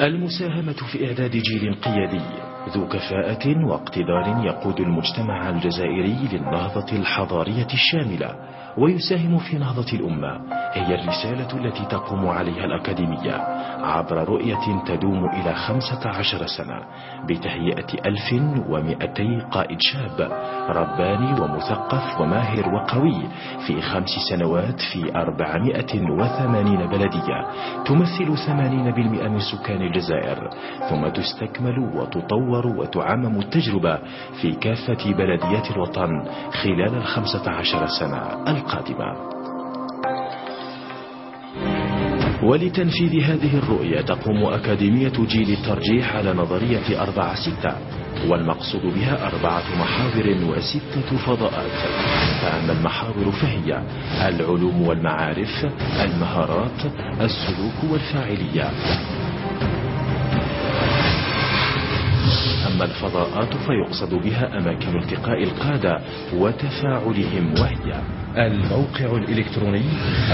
[0.00, 2.20] المساهمة في إعداد جيل قيادي
[2.68, 8.36] ذو كفاءة واقتدار يقود المجتمع الجزائري للنهضة الحضارية الشاملة.
[8.78, 10.40] ويساهم في نهضة الأمة.
[10.72, 13.32] هي الرسالة التي تقوم عليها الأكاديمية
[13.82, 16.80] عبر رؤية تدوم إلى خمسة عشر سنة
[17.28, 20.32] بتهيئة ألف ومئتي قائد شاب
[20.68, 23.22] رباني ومثقف وماهر وقوي
[23.66, 27.46] في خمس سنوات في أربعمائة وثمانين بلدية.
[27.84, 30.50] تمثل ثمانين بالمئة من سكان الجزائر.
[30.90, 33.98] ثم تستكمل وتطور وتعمم التجربة
[34.40, 36.24] في كافة بلديات الوطن
[36.62, 38.59] خلال الخمسة عشر سنة.
[38.60, 39.30] القادمة.
[42.42, 47.76] ولتنفيذ هذه الرؤية تقوم أكاديمية جيل الترجيح على نظرية أربعة ستة
[48.28, 51.76] والمقصود بها أربعة محاور وستة فضاءات.
[52.42, 53.82] فأما المحاور فهي
[54.28, 55.66] العلوم والمعارف
[56.04, 56.80] المهارات
[57.20, 58.70] السلوك والفاعلية.
[62.66, 66.00] أما الفضاءات فيقصد بها أماكن التقاء القادة
[66.34, 69.84] وتفاعلهم وهي الموقع الإلكتروني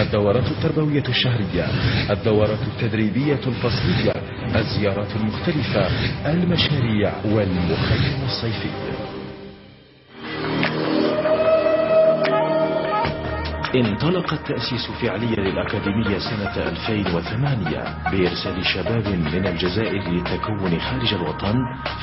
[0.03, 1.67] الدورات التربوية الشهرية
[2.11, 4.13] الدورات التدريبية الفصلية
[4.57, 5.89] الزيارات المختلفة
[6.33, 9.06] المشاريع والمخيم الصيفي.
[13.81, 21.55] انطلق التأسيس فعليا للأكاديمية سنة 2008 بإرسال شباب من الجزائر للتكون خارج الوطن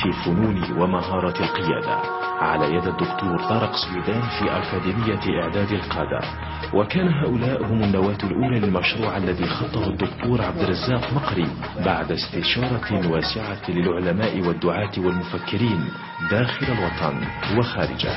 [0.02, 1.96] في فنون ومهارة القيادة.
[2.42, 6.20] على يد الدكتور طارق سويدان في أكاديمية إعداد القادة.
[6.74, 11.48] وكان هؤلاء هم النواة الأولى للمشروع الذي خطه الدكتور عبد الرزاق مقري
[11.86, 15.90] بعد استشارة واسعة للعلماء والدعاة والمفكرين
[16.32, 17.22] داخل الوطن
[17.58, 18.14] وخارجه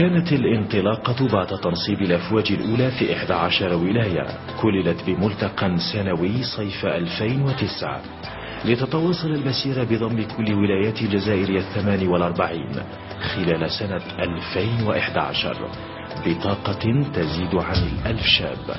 [0.00, 4.26] كانت الانطلاقة بعد تنصيب الأفواج الأولى في 11 ولاية
[4.62, 8.00] كللت بملتقى سنوي صيف 2009
[8.64, 12.72] لتتواصل المسيرة بضم كل ولايات الجزائر الثمان والأربعين
[13.34, 15.68] خلال سنة 2011
[16.26, 18.76] بطاقة تزيد عن الألف شاب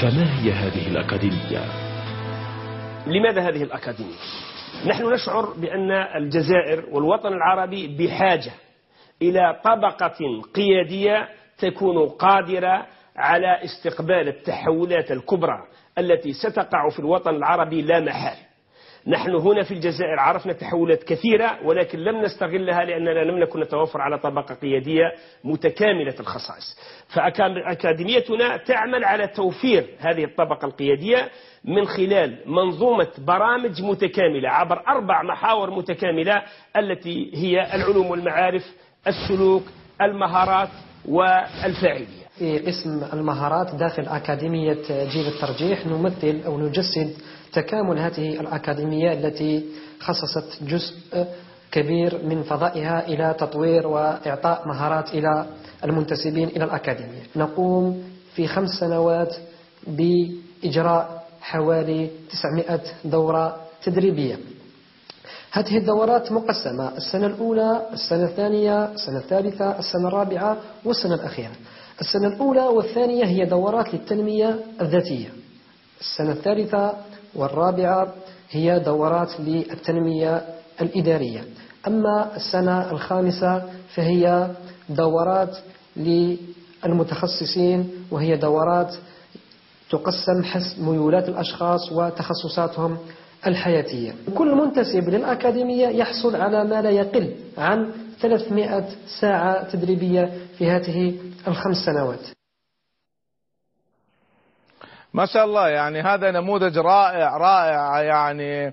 [0.00, 1.64] فما هي هذه الأكاديمية؟
[3.06, 4.16] لماذا هذه الأكاديمية؟
[4.86, 8.52] نحن نشعر بأن الجزائر والوطن العربي بحاجة
[9.22, 15.58] إلى طبقة قيادية تكون قادرة على استقبال التحولات الكبرى
[15.98, 18.36] التي ستقع في الوطن العربي لا محال.
[19.06, 24.18] نحن هنا في الجزائر عرفنا تحولات كثيرة ولكن لم نستغلها لأننا لم نكن نتوفر على
[24.18, 25.04] طبقة قيادية
[25.44, 26.78] متكاملة الخصائص.
[27.14, 31.28] فأكاديميتنا تعمل على توفير هذه الطبقة القيادية
[31.64, 36.42] من خلال منظومة برامج متكاملة عبر أربع محاور متكاملة
[36.76, 38.62] التي هي العلوم والمعارف
[39.06, 39.62] السلوك
[40.02, 40.68] المهارات
[41.08, 42.20] والفاعلية.
[42.38, 47.14] في قسم المهارات داخل أكاديمية جيل الترجيح نمثل أو نجسد
[47.52, 49.64] تكامل هذه الأكاديمية التي
[50.00, 50.94] خصصت جزء
[51.72, 55.46] كبير من فضائها إلى تطوير وإعطاء مهارات إلى
[55.84, 57.22] المنتسبين إلى الأكاديمية.
[57.36, 59.36] نقوم في خمس سنوات
[59.86, 64.38] بإجراء حوالي 900 دورة تدريبية.
[65.52, 71.52] هذه الدورات مقسمة السنة الأولى السنة الثانية السنة الثالثة السنة الرابعة والسنة الأخيرة.
[72.00, 75.28] السنة الأولى والثانية هي دورات للتنمية الذاتية.
[76.00, 76.92] السنة الثالثة
[77.34, 78.12] والرابعة
[78.50, 80.42] هي دورات للتنمية
[80.80, 81.44] الإدارية.
[81.86, 83.62] أما السنة الخامسة
[83.94, 84.50] فهي
[84.88, 85.56] دورات
[85.96, 88.94] للمتخصصين وهي دورات
[89.90, 92.98] تقسم حسب ميولات الأشخاص وتخصصاتهم
[93.46, 94.12] الحياتية.
[94.34, 98.84] كل منتسب للأكاديمية يحصل على ما لا يقل عن 300
[99.20, 101.14] ساعة تدريبية في هذه
[101.48, 102.20] الخمس سنوات.
[105.14, 108.72] ما شاء الله يعني هذا نموذج رائع رائع يعني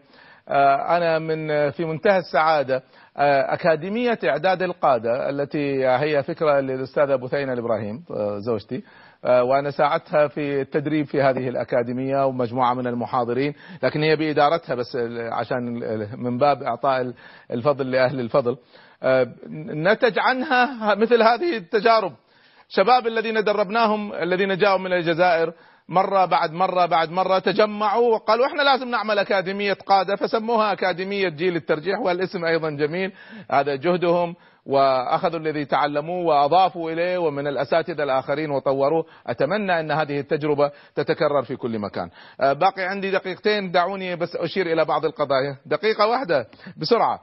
[0.89, 2.83] أنا من في منتهى السعادة.
[3.49, 8.03] أكاديمية إعداد القادة التي هي فكرة للأستاذة بثينة الإبراهيم
[8.37, 8.83] زوجتي.
[9.23, 13.53] وأنا ساعدتها في التدريب في هذه الأكاديمية ومجموعة من المحاضرين
[13.83, 14.97] لكن هي بإدارتها بس
[15.31, 15.63] عشان
[16.17, 17.13] من باب إعطاء
[17.51, 18.57] الفضل لأهل الفضل.
[19.53, 22.13] نتج عنها مثل هذه التجارب.
[22.69, 25.53] شباب الذين دربناهم الذين جاءوا من الجزائر
[25.89, 31.55] مرة بعد مرة بعد مرة تجمعوا وقالوا إحنا لازم نعمل أكاديمية قادة فسموها أكاديمية جيل
[31.55, 33.11] الترجيح والاسم أيضا جميل.
[33.51, 34.35] هذا جهدهم
[34.67, 39.05] وأخذوا الذي تعلموه وأضافوا إليه ومن الأساتذة الآخرين وطوروه.
[39.27, 42.09] أتمنى أن هذه التجربة تتكرر في كل مكان.
[42.39, 43.71] باقي عندي دقيقتين.
[43.71, 45.57] دعوني بس أشير إلى بعض القضايا.
[45.65, 46.47] دقيقة واحدة
[46.77, 47.19] بسرعة.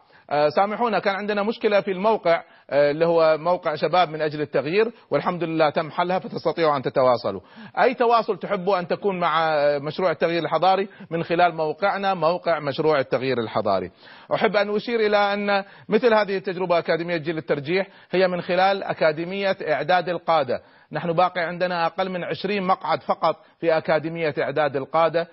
[0.57, 2.43] سامحونا كان عندنا مشكلة في الموقع.
[2.71, 7.41] اللي هو موقع شباب من أجل التغيير والحمد لله تم حلها فتستطيعوا أن تتواصلوا.
[7.79, 13.39] أي تواصل تحبوا أن تكون مع مشروع التغيير الحضاري من خلال موقعنا موقع مشروع التغيير
[13.39, 13.91] الحضاري.
[14.35, 19.57] أحب أن أشير إلى أن مثل هذه التجربة أكاديمية جيل الترجيح هي من خلال أكاديمية
[19.69, 20.63] إعداد القادة.
[20.93, 25.29] نحن باقي عندنا أقل من 20 مقعد فقط في أكاديمية إعداد القادة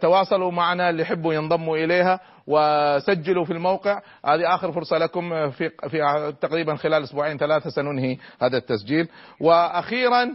[0.00, 4.00] تواصلوا معنا اللي يحبوا ينضموا إليها وسجلوا في الموقع.
[4.26, 9.08] هذه آخر فرصة لكم في في تقريبا خلال أسبوعين ثلاثة سننهي هذا التسجيل.
[9.40, 10.34] وأخيرا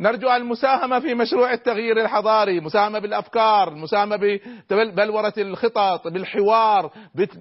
[0.00, 4.16] نرجو المساهمة في مشروع التغيير الحضاري مساهمة بالأفكار مساهمة
[4.70, 6.90] ببلورة الخطط بالحوار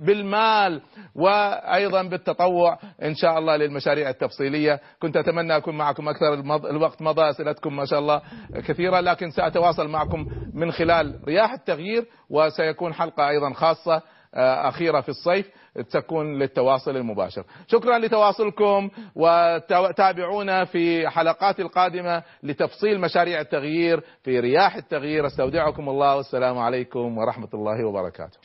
[0.02, 0.82] بالمال
[1.16, 4.80] وأيضا بالتطوع إن شاء الله للمشاريع التفصيلية.
[5.00, 6.34] كنت أتمنى أكون معكم أكثر
[6.70, 8.22] الوقت مضى أسئلتكم ما شاء الله
[8.68, 14.02] كثيرة لكن سأتواصل معكم من خلال رياح التغيير وسيكون حلقة أيضا خاصة.
[14.34, 15.50] أخيرة في الصيف
[15.92, 17.44] تكون للتواصل المباشر.
[17.68, 25.28] شكرا لتواصلكم وتابعونا في حلقات القادمة لتفصيل مشاريع التغيير في رياح التغيير.
[25.28, 28.38] أستودعكم الله والسلام عليكم ورحمة الله وبركاته.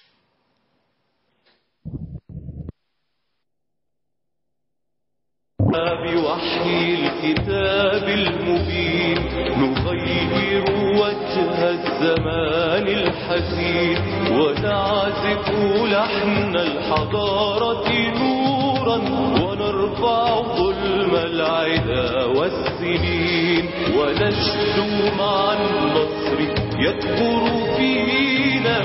[6.06, 9.18] بوحي الكتاب المبين
[9.58, 13.98] نغير وجه الزمان الحزين
[14.32, 15.50] ونعزف
[15.92, 17.88] لحن الحضارة
[18.18, 18.98] نورا
[19.42, 23.64] ونرفع ظلم العدا والسنين
[23.98, 26.38] ونشدو مع النصر
[26.78, 27.42] يكبر
[27.76, 28.78] فينا.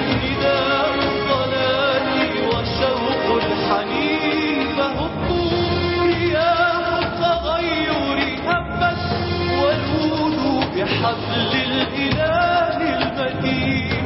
[11.03, 14.01] حبل الإله المتين.